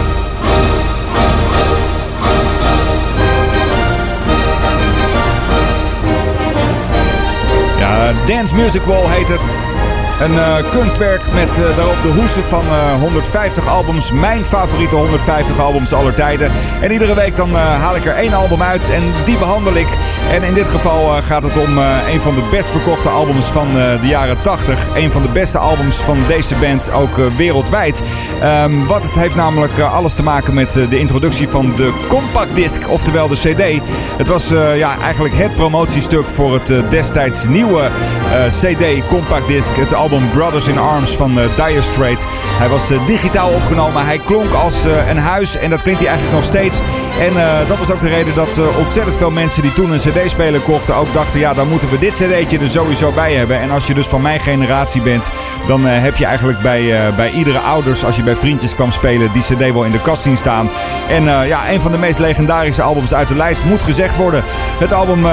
Ja, 7.79 8.12
Dance 8.27 8.55
Music 8.55 8.83
Wall 8.83 9.09
heet 9.09 9.29
het. 9.29 9.91
Een 10.23 10.39
eh, 10.39 10.71
kunstwerk 10.71 11.23
met 11.33 11.59
eh, 11.59 11.77
daarop 11.77 12.03
de 12.03 12.09
hoesen 12.09 12.45
van 12.45 12.65
eh, 12.67 12.93
150 13.01 13.67
albums. 13.69 14.13
Mijn 14.13 14.45
favoriete 14.45 14.97
150 14.97 15.61
albums 15.61 15.93
aller 15.93 16.15
tijden. 16.15 16.51
En 16.81 16.93
iedere 16.93 17.15
week 17.15 17.37
dan 17.37 17.51
eh, 17.51 17.81
haal 17.81 17.97
ik 17.97 18.05
er 18.05 18.15
één 18.15 18.33
album 18.33 18.63
uit 18.63 18.91
en 18.91 19.03
die 19.25 19.39
behandel 19.39 19.75
ik. 19.75 19.89
En 20.31 20.43
in 20.43 20.55
dit 20.55 20.69
geval 20.69 21.17
eh, 21.17 21.23
gaat 21.23 21.43
het 21.43 21.59
om 21.59 21.79
eh, 21.79 21.97
een 22.13 22.21
van 22.21 22.35
de 22.35 22.43
best 22.51 22.69
verkochte 22.71 23.09
albums 23.09 23.47
van 23.47 23.79
eh, 23.79 24.01
de 24.01 24.07
jaren 24.07 24.41
80. 24.41 24.89
Een 24.95 25.13
van 25.13 25.23
de 25.23 25.29
beste 25.29 25.59
albums 25.59 25.97
van 25.97 26.19
deze 26.27 26.55
band, 26.55 26.93
ook 26.93 27.19
eh, 27.19 27.27
wereldwijd. 27.37 28.03
Ehm, 28.41 28.85
wat 28.87 29.03
het 29.03 29.15
heeft 29.15 29.35
namelijk 29.35 29.79
eh, 29.79 29.95
alles 29.95 30.15
te 30.15 30.23
maken 30.23 30.55
met 30.55 30.77
eh, 30.77 30.91
de 30.91 30.99
introductie 30.99 31.49
van 31.49 31.73
de 31.77 31.93
compact 32.09 32.55
disc, 32.55 32.89
oftewel 32.89 33.29
de 33.29 33.37
CD. 33.37 33.81
Het 34.17 34.29
was 34.29 34.51
eh, 34.51 34.79
ja, 34.79 34.99
eigenlijk 34.99 35.35
het 35.35 35.55
promotiestuk 35.55 36.27
voor 36.27 36.55
het 36.55 36.71
eh, 36.71 36.79
destijds 36.89 37.47
nieuwe 37.49 37.83
eh, 37.83 38.45
CD 38.47 39.07
compact 39.07 39.47
disc. 39.49 39.71
Het 39.77 39.95
album 39.95 40.12
Brothers 40.20 40.68
in 40.68 40.79
Arms 40.79 41.16
van 41.16 41.40
eh, 41.40 41.66
Dire 41.66 41.83
Straits. 41.83 42.25
Hij 42.59 42.68
was 42.68 42.90
eh, 42.90 43.07
digitaal 43.07 43.51
opgenomen. 43.51 44.05
Hij 44.05 44.18
klonk 44.18 44.53
als 44.53 44.85
eh, 44.85 45.09
een 45.09 45.18
huis 45.18 45.57
en 45.57 45.70
dat 45.70 45.83
klinkt 45.83 46.01
hij 46.01 46.09
eigenlijk 46.09 46.38
nog 46.38 46.46
steeds. 46.46 46.81
En 47.20 47.33
dat 47.68 47.79
was 47.79 47.90
ook 47.90 48.01
de 48.01 48.09
reden 48.09 48.35
dat 48.35 48.77
ontzettend 48.79 49.16
veel 49.16 49.31
mensen 49.31 49.62
die 49.62 49.72
toen 49.72 49.90
een 49.90 49.98
CD-speler 49.98 50.61
kochten 50.61 50.94
ook 50.94 51.12
dachten: 51.12 51.40
ja, 51.40 51.55
dan 51.55 51.68
moeten 51.68 51.90
we 51.90 51.98
dit 51.98 52.14
CD'tje 52.14 52.59
er 52.59 52.70
sowieso 52.70 53.12
bij 53.12 53.33
hebben. 53.33 53.61
En 53.61 53.70
als 53.70 53.87
je 53.87 53.94
dus 53.94 54.07
van 54.07 54.22
mijn 54.22 54.40
generatie 54.40 55.03
bent, 55.03 55.31
dan 55.66 55.85
heb 55.85 56.16
je 56.16 56.27
eigenlijk 56.27 56.61
bij, 56.61 57.12
bij 57.16 57.31
iedere 57.31 57.59
ouders, 57.59 58.05
als 58.05 58.16
je 58.16 58.22
bij 58.22 58.37
vriendjes 58.37 58.75
kwam 58.75 58.90
spelen, 58.90 59.33
die 59.33 59.42
CD 59.42 59.72
wel 59.72 59.85
in 59.85 59.92
de 59.92 60.01
kast 60.01 60.22
zien 60.22 60.37
staan. 60.37 60.70
En 61.09 61.25
ja, 61.25 61.70
een 61.70 61.81
van 61.81 61.92
de 61.92 61.98
meest 61.98 62.18
legendarische 62.18 62.83
albums 62.83 63.14
uit 63.14 63.29
de 63.29 63.37
lijst 63.37 63.64
moet 63.64 63.83
gezegd 63.83 64.16
worden. 64.16 64.44
Het 64.79 64.92
album. 64.92 65.27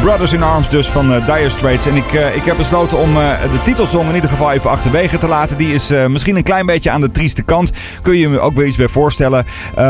Brothers 0.00 0.32
in 0.32 0.42
Arms 0.42 0.68
dus 0.68 0.86
van 0.86 1.12
eh, 1.12 1.26
Dire 1.26 1.48
Straits. 1.48 1.86
En 1.86 1.96
ik, 1.96 2.12
eh, 2.12 2.36
ik 2.36 2.44
heb 2.44 2.56
besloten 2.56 2.98
om 2.98 3.16
eh, 3.16 3.30
de 3.50 3.62
titelsong 3.62 4.08
in 4.08 4.14
ieder 4.14 4.30
geval 4.30 4.52
even 4.52 4.70
achterwege 4.70 5.18
te 5.18 5.28
laten. 5.28 5.56
Die 5.56 5.74
is 5.74 5.88
misschien 6.08 6.36
een 6.36 6.42
klein 6.42 6.66
beetje 6.66 6.90
aan 6.90 7.00
de 7.00 7.10
trieste 7.10 7.42
kant. 7.42 7.70
Kun 8.02 8.18
je 8.18 8.28
me 8.28 8.40
ook 8.40 8.54
weer 8.54 8.66
iets 8.66 8.76
bij 8.76 8.88
voorstellen. 8.88 9.44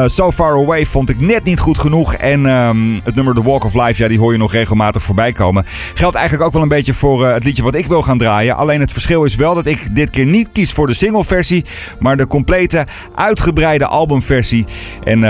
So 0.06 0.32
Far 0.32 0.52
Away 0.52 0.86
vond 0.86 1.10
ik 1.10 1.20
net 1.20 1.44
niet 1.44 1.60
goed 1.60 1.78
genoeg. 1.78 2.14
En 2.14 2.46
ehm, 2.46 2.94
het 3.04 3.14
nummer 3.14 3.34
The 3.34 3.42
Walk 3.42 3.64
of 3.64 3.74
Life, 3.74 4.02
ja, 4.02 4.08
die 4.08 4.18
hoor 4.18 4.32
je 4.32 4.38
nog 4.38 4.52
regelmatig 4.52 5.02
voorbij 5.02 5.32
komen. 5.32 5.66
Geldt 5.94 6.16
eigenlijk 6.16 6.46
ook 6.46 6.52
wel 6.52 6.62
een 6.62 6.68
beetje 6.68 6.94
voor 6.94 7.26
het 7.26 7.44
liedje 7.44 7.62
wat 7.62 7.74
ik 7.74 7.86
wil 7.86 8.02
gaan 8.02 8.18
draaien. 8.18 8.56
Alleen 8.56 8.80
het 8.80 8.92
verschil 8.92 9.24
is 9.24 9.34
wel 9.34 9.54
dat 9.54 9.66
ik 9.66 9.94
dit 9.94 10.10
keer 10.10 10.26
niet 10.26 10.48
kies 10.52 10.72
voor 10.72 10.86
de 10.86 10.94
singleversie. 10.94 11.64
Maar 11.98 12.16
de 12.16 12.26
complete, 12.26 12.86
uitgebreide 13.14 13.86
albumversie. 13.86 14.64
En 15.04 15.20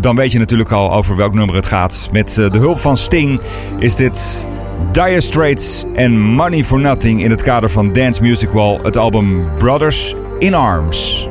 dan 0.00 0.16
weet 0.16 0.32
je 0.32 0.38
natuurlijk 0.38 0.72
al 0.72 0.92
over 0.92 1.16
welk 1.16 1.34
nummer 1.34 1.54
het 1.54 1.66
gaat. 1.66 2.08
Met 2.12 2.34
de 2.34 2.58
hulp 2.58 2.78
van 2.78 2.96
Sting 2.96 3.40
is 3.78 3.94
dit 3.94 4.17
Dire 4.92 5.20
Straits 5.20 5.84
en 5.94 6.20
Money 6.20 6.64
for 6.64 6.80
Nothing 6.80 7.22
in 7.22 7.30
het 7.30 7.42
kader 7.42 7.70
van 7.70 7.92
Dance 7.92 8.22
Music 8.22 8.50
Wall, 8.50 8.78
het 8.82 8.96
album 8.96 9.44
Brothers 9.58 10.14
in 10.38 10.54
Arms. 10.54 11.28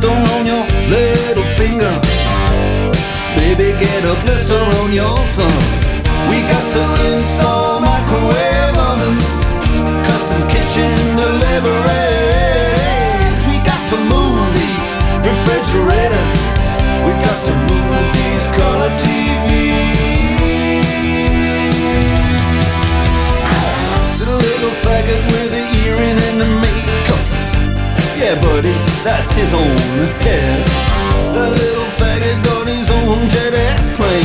Blister 0.00 0.34
on 0.34 0.46
your 0.46 0.64
little 0.88 1.44
finger. 1.56 2.00
Baby, 3.36 3.78
get 3.78 4.04
a 4.04 4.14
blister 4.22 4.58
on 4.58 4.92
your 4.92 5.16
thumb. 5.36 5.62
We 6.28 6.40
got 6.42 6.64
to 6.74 7.10
install 7.10 7.80
microwave 7.80 8.76
ovens, 8.76 9.24
custom 10.06 10.48
kitchen 10.48 11.16
deliveries. 11.16 11.89
His 29.32 29.54
own 29.54 29.78
hair. 30.20 30.64
The 31.32 31.50
little 31.50 31.90
faggot 31.98 32.44
got 32.44 32.68
his 32.68 32.90
own 32.90 33.28
jet 33.30 33.54
airplane. 33.54 34.19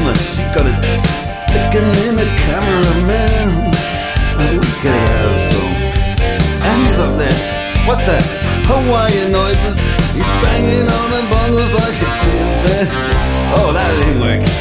Mama, 0.00 0.16
she 0.16 0.42
got 0.54 0.64
it 0.64 0.76
sticking 1.04 1.92
in 2.08 2.16
the 2.16 2.28
cameraman. 2.48 3.72
Oh, 4.40 4.52
we 4.56 4.70
could 4.80 4.96
have 4.96 5.40
some. 5.40 5.74
And 6.64 6.76
he's 6.86 6.98
up 6.98 7.14
there. 7.20 7.40
What's 7.84 8.04
that? 8.08 8.24
Hawaiian 8.64 9.32
noises. 9.32 9.76
He's 10.16 10.32
banging 10.40 10.88
on 10.88 11.08
the 11.12 11.22
bongos 11.28 11.72
like 11.76 11.98
a 12.00 12.10
chimpanzee. 12.20 13.16
Oh, 13.60 13.72
that 13.76 13.90
ain't 14.08 14.20
working. 14.20 14.56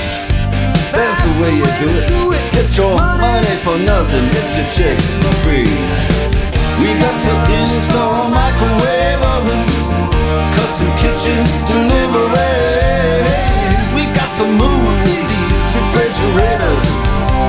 That's 0.91 1.19
the 1.23 1.33
way 1.39 1.51
you 1.55 1.69
do 1.79 2.33
it. 2.35 2.43
Get 2.51 2.75
your 2.75 2.95
money 2.95 3.55
for 3.63 3.77
nothing, 3.79 4.25
get 4.35 4.49
your 4.57 4.67
chicks 4.67 5.15
for 5.23 5.33
free. 5.45 5.71
We 6.79 6.89
got 6.99 7.15
to 7.15 7.33
install 7.59 8.27
microwave 8.31 9.21
oven, 9.35 9.61
custom 10.51 10.89
kitchen 10.99 11.88
refrigerators. 16.29 16.83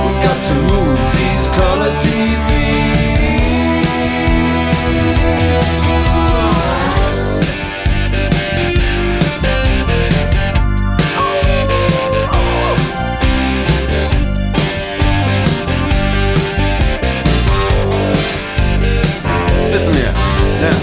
We 0.05 0.11
got 0.21 0.37
to 0.47 0.55
move 0.55 0.99
these 1.13 1.47
color 1.49 1.91
TVs. 1.91 2.51
Listen 19.71 19.93
here, 19.93 20.13
now, 20.61 20.77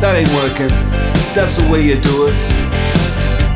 that 0.00 0.14
ain't 0.16 0.32
working. 0.34 0.70
That's 1.34 1.58
the 1.58 1.68
way 1.70 1.82
you 1.82 2.00
do 2.00 2.28
it. 2.28 2.34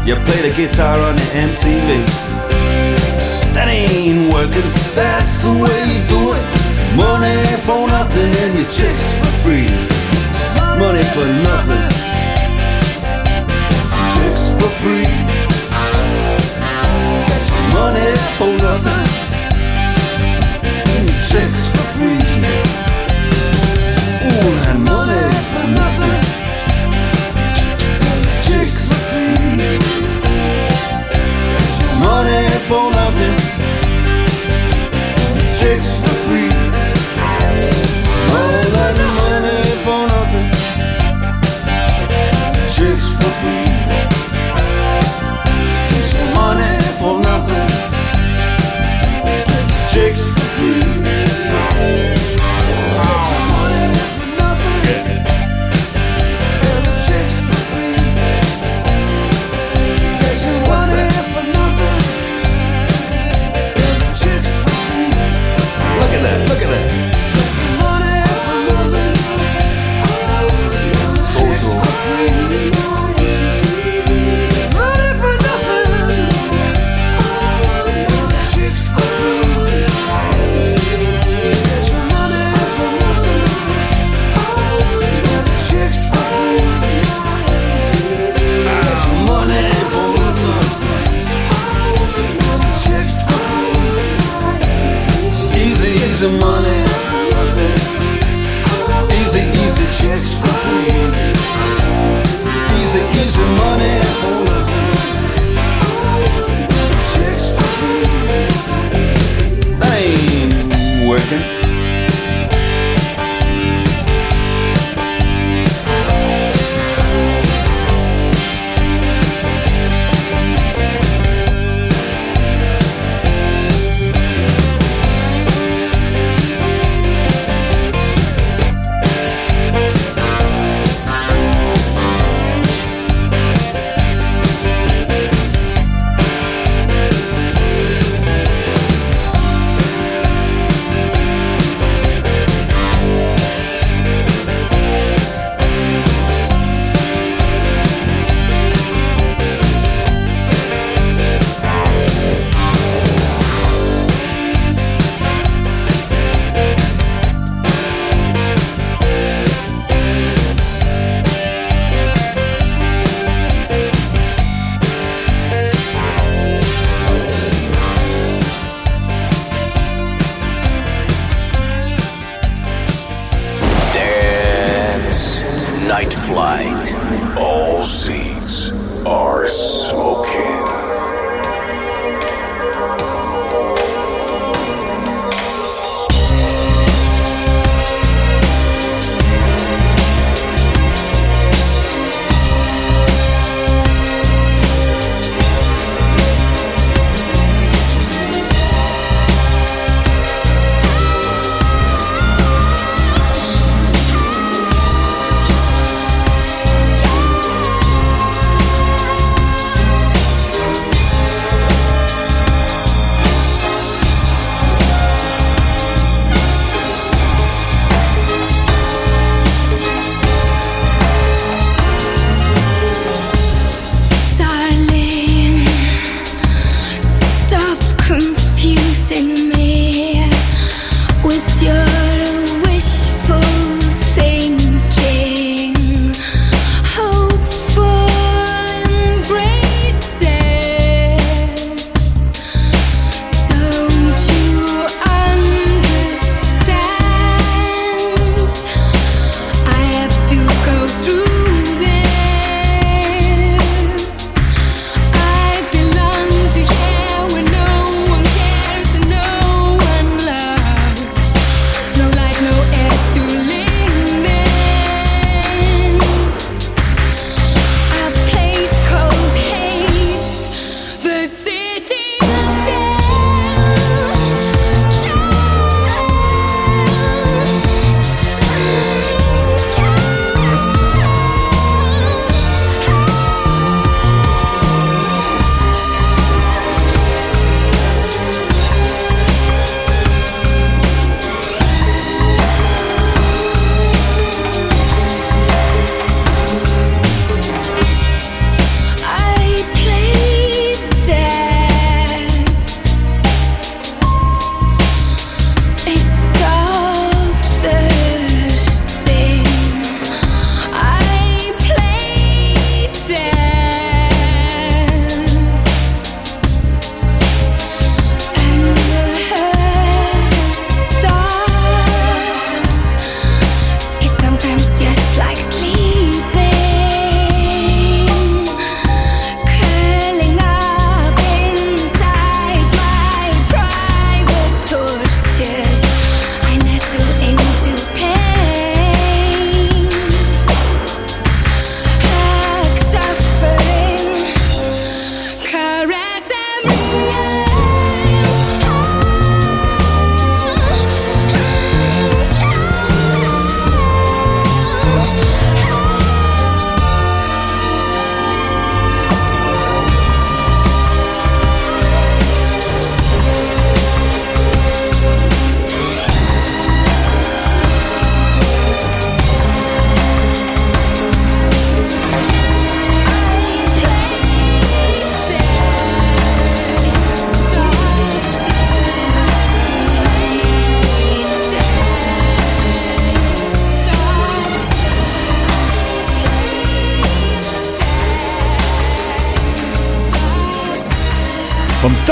You 0.07 0.15
play 0.17 0.49
the 0.49 0.55
guitar 0.57 1.01
on 1.01 1.17
the 1.17 1.23
MTV. 1.23 2.30
Ain't 3.71 4.35
working. 4.35 4.69
That's 4.99 5.43
the 5.43 5.53
way 5.53 5.79
you 5.93 6.03
do 6.11 6.35
it. 6.35 6.45
Money 6.97 7.39
for 7.65 7.87
nothing 7.87 8.35
and 8.43 8.59
your 8.59 8.69
chicks 8.69 9.15
for 9.15 9.31
free. 9.43 9.71
Money 10.83 11.05
for 11.15 11.27
nothing. 11.47 11.89
Chicks 14.15 14.51
for 14.59 14.71
free. 14.83 15.07
Money 17.73 18.11
for 18.39 18.51
nothing. 18.67 19.07
And 20.97 21.09
chicks 21.31 21.71
for 21.71 21.87
free. 21.95 22.25
Ooh, 24.27 24.53
that 24.65 24.79
money 24.83 25.25
for 25.53 25.65
nothing. 25.79 26.20
Money 32.01 32.49
for 32.69 32.91
nothing. 32.91 33.37
Chicks 35.59 35.93
for 36.01 36.15
free. 36.25 36.51
All 38.37 38.65
that 38.75 38.97
money 39.19 39.61
for 39.85 40.01
nothing. 40.15 40.49
Chicks 42.75 43.09
for 43.19 43.33
free. 43.41 43.69
Money 46.35 46.79
for 46.99 47.15
nothing. 47.21 47.80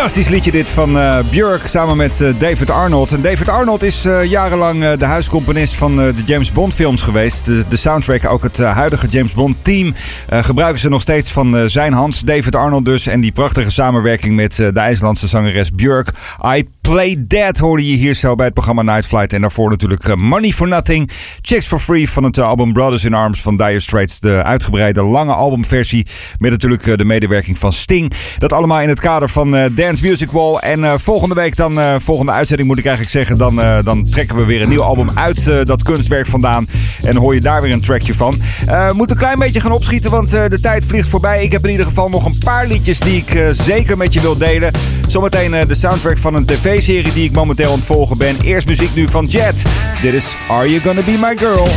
Fantastisch 0.08 0.36
liedje 0.36 0.50
dit 0.50 0.68
van 0.68 0.98
eh 0.98 1.18
Björk 1.30 1.66
samen 1.66 1.96
met 1.96 2.20
eh, 2.20 2.28
David 2.38 2.70
Arnold. 2.70 3.12
En 3.12 3.22
David 3.22 3.48
Arnold 3.48 3.82
is 3.82 4.04
eh, 4.04 4.24
jarenlang 4.24 4.94
de 4.94 5.04
huiscomponist 5.04 5.74
van 5.74 5.96
de 5.96 6.22
James 6.24 6.52
Bond 6.52 6.74
films 6.74 7.02
geweest. 7.02 7.44
De, 7.44 7.76
soundtrack, 7.76 8.26
ook 8.26 8.42
het 8.42 8.58
huidige 8.58 9.06
James 9.06 9.32
Bond 9.32 9.56
team, 9.62 9.94
gebruiken 10.28 10.80
ze 10.80 10.88
nog 10.88 11.00
steeds 11.00 11.32
van 11.32 11.70
zijn 11.70 11.92
hand. 11.92 12.26
David 12.26 12.54
Arnold 12.54 12.84
dus. 12.84 13.06
En 13.06 13.20
die 13.20 13.32
prachtige 13.32 13.70
samenwerking 13.70 14.36
met 14.36 14.56
de 14.56 14.72
IJslandse 14.74 15.28
zangeres 15.28 15.72
Björk. 15.72 16.10
I 16.56 16.68
Play 16.88 17.16
Dead 17.18 17.58
hoorde 17.58 17.90
je 17.90 17.96
hier 17.96 18.14
zo 18.14 18.34
bij 18.34 18.44
het 18.44 18.54
programma 18.54 18.82
Night 18.82 19.06
Flight. 19.06 19.32
En 19.32 19.40
daarvoor 19.40 19.70
natuurlijk 19.70 20.08
eh, 20.08 20.14
Money 20.14 20.50
for 20.50 20.68
Nothing. 20.68 21.10
Chicks 21.40 21.66
for 21.66 21.78
Free 21.78 22.10
van 22.10 22.24
het 22.24 22.38
eh, 22.38 22.44
album 22.44 22.72
Brothers 22.72 23.04
in 23.04 23.14
Arms 23.14 23.40
van 23.40 23.56
Dire 23.56 23.80
Straits. 23.80 24.20
De 24.20 24.42
uitgebreide 24.42 25.02
lange 25.02 25.32
albumversie 25.32 26.06
met 26.38 26.50
natuurlijk 26.50 26.86
eh, 26.86 26.96
de 26.96 27.04
medewerking 27.04 27.58
van 27.58 27.72
Sting. 27.72 28.12
Dat 28.38 28.52
allemaal 28.52 28.80
in 28.80 28.88
het 28.88 29.00
kader 29.00 29.28
van 29.28 29.50
Dance 29.74 30.06
Music 30.06 30.30
Wall. 30.30 30.54
En 30.54 31.00
volgende 31.00 31.34
week 31.34 31.56
dan, 31.56 32.00
volgende 32.00 32.32
uitzending 32.32 32.68
moet 32.68 32.78
ik 32.78 32.84
eigenlijk 32.84 33.14
zeggen, 33.16 33.38
dan, 33.38 33.82
dan 33.84 34.04
trekken 34.04 34.36
we 34.36 34.44
weer 34.44 34.62
een 34.62 34.68
nieuw 34.68 34.82
album 34.82 35.10
uit 35.14 35.66
dat 35.66 35.82
kunstwerk 35.82 36.26
vandaan. 36.26 36.66
En 37.02 37.16
hoor 37.16 37.34
je 37.34 37.40
daar 37.40 37.62
weer 37.62 37.72
een 37.72 37.80
trackje 37.80 38.14
van. 38.14 38.34
Eh 38.66 38.92
moet 38.92 39.10
een 39.10 39.16
klein 39.16 39.38
beetje 39.38 39.60
gaan 39.60 39.72
opschieten, 39.72 40.10
want 40.10 40.30
de 40.30 40.60
tijd 40.60 40.84
vliegt 40.84 41.08
voorbij. 41.08 41.42
Ik 41.42 41.52
heb 41.52 41.64
in 41.64 41.70
ieder 41.70 41.86
geval 41.86 42.08
nog 42.08 42.24
een 42.24 42.38
paar 42.44 42.66
liedjes 42.66 42.98
die 42.98 43.16
ik 43.26 43.52
zeker 43.52 43.96
met 43.96 44.12
je 44.12 44.20
wil 44.20 44.38
delen. 44.38 44.72
Zometeen 45.08 45.50
de 45.50 45.74
soundtrack 45.74 46.18
van 46.18 46.34
een 46.34 46.44
tv-serie 46.78 47.12
die 47.12 47.24
ik 47.24 47.32
momenteel 47.32 47.70
aan 47.70 47.76
het 47.76 47.84
volgen 47.84 48.18
ben. 48.18 48.36
Eerst 48.42 48.66
muziek 48.66 48.94
nu 48.94 49.08
van 49.08 49.24
Jet. 49.24 49.62
Dit 50.02 50.14
is 50.14 50.34
Are 50.48 50.70
You 50.70 50.82
Gonna 50.82 51.02
Be 51.02 51.18
My 51.18 51.36
Girl? 51.36 51.68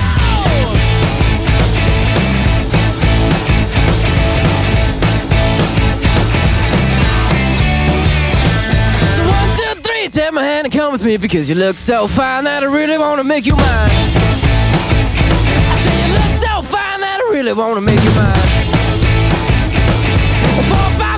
Take 10.12 10.34
my 10.34 10.44
hand 10.44 10.66
and 10.66 10.74
come 10.74 10.92
with 10.92 11.06
me 11.06 11.18
because 11.18 11.48
you 11.48 11.56
look 11.56 11.80
so 11.80 12.06
fine 12.06 12.44
that 12.44 12.64
I 12.64 12.66
really 12.66 12.98
wanna 12.98 13.24
make 13.24 13.46
you 13.46 13.56
mine. 13.56 13.92
I 15.72 15.78
say 15.84 15.96
you 16.06 16.14
look 16.14 16.34
so 16.42 16.62
fine 16.62 17.00
that 17.00 17.20
I 17.22 17.34
really 17.34 17.54
wanna 17.54 17.82
make 17.82 18.04
you 18.04 18.12
mine. 18.16 18.51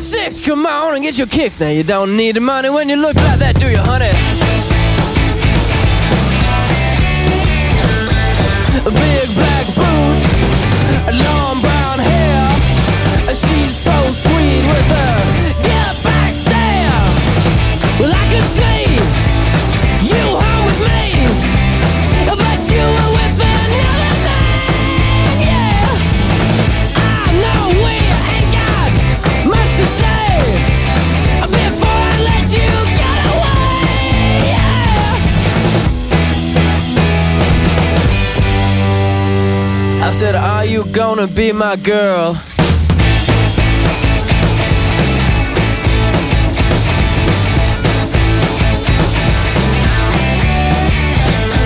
six, 0.03 0.37
come 0.39 0.65
on 0.65 0.95
and 0.95 1.03
get 1.03 1.17
your 1.17 1.27
kicks. 1.27 1.59
Now 1.59 1.69
you 1.69 1.83
don't 1.83 2.17
need 2.17 2.35
the 2.35 2.41
money 2.41 2.69
when 2.69 2.89
you 2.89 2.97
look 2.97 3.15
like 3.15 3.39
that, 3.39 3.55
do 3.59 3.69
you, 3.69 3.77
honey? 3.77 4.11
Big 8.83 9.27
black 9.39 9.65
boots, 9.79 10.27
long 11.23 11.55
brown 11.63 11.99
hair. 12.03 12.43
She's 13.33 13.75
so 13.75 13.95
sweet 14.11 14.63
with 14.67 14.87
her 14.91 15.53
get 15.63 16.03
back 16.03 16.33
stare. 16.33 17.03
Well, 17.99 18.13
I 18.13 18.33
could 18.33 18.43
say. 18.43 18.72
Said, 40.13 40.35
Are 40.35 40.63
you 40.63 40.85
gonna 40.91 41.25
be 41.25 41.51
my 41.51 41.75
girl? 41.75 42.37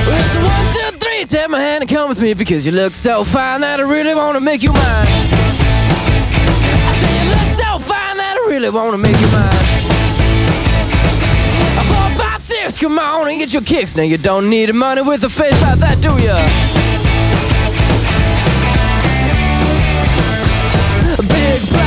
It's 0.10 0.36
one, 0.38 0.68
two, 0.74 0.98
three. 0.98 1.26
Take 1.26 1.50
my 1.50 1.60
hand 1.60 1.82
and 1.84 1.90
come 1.90 2.08
with 2.10 2.22
me 2.22 2.34
because 2.34 2.66
you 2.66 2.72
look 2.72 2.96
so 2.96 3.24
fine 3.26 3.62
that 3.62 3.80
I 3.80 3.84
really 3.84 4.16
wanna 4.16 4.40
make 4.40 4.64
you 4.64 4.72
mine. 4.72 5.08
I 6.88 6.94
say 7.02 7.12
you 7.20 7.30
look 7.30 7.50
so 7.62 7.80
fine 7.80 8.18
that 8.18 8.36
I 8.40 8.50
really 8.50 8.70
wanna 8.70 8.98
make 8.98 9.20
you 9.20 9.30
mine. 9.36 9.64
Four, 11.92 12.26
five, 12.26 12.42
six, 12.42 12.78
come 12.78 12.98
on 12.98 13.28
and 13.28 13.40
get 13.40 13.54
your 13.54 13.64
kicks. 13.64 13.96
Now 13.98 14.04
you 14.04 14.18
don't 14.18 14.50
need 14.50 14.74
money 14.74 15.02
with 15.02 15.24
a 15.26 15.30
face 15.30 15.62
like 15.62 15.80
that, 15.80 16.02
do 16.02 16.18
ya? 16.24 16.87
Big 21.58 21.87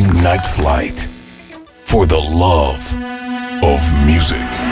Night 0.00 0.44
Flight. 0.44 1.08
For 1.84 2.06
the 2.06 2.18
love 2.18 2.94
of 3.62 4.06
music. 4.06 4.63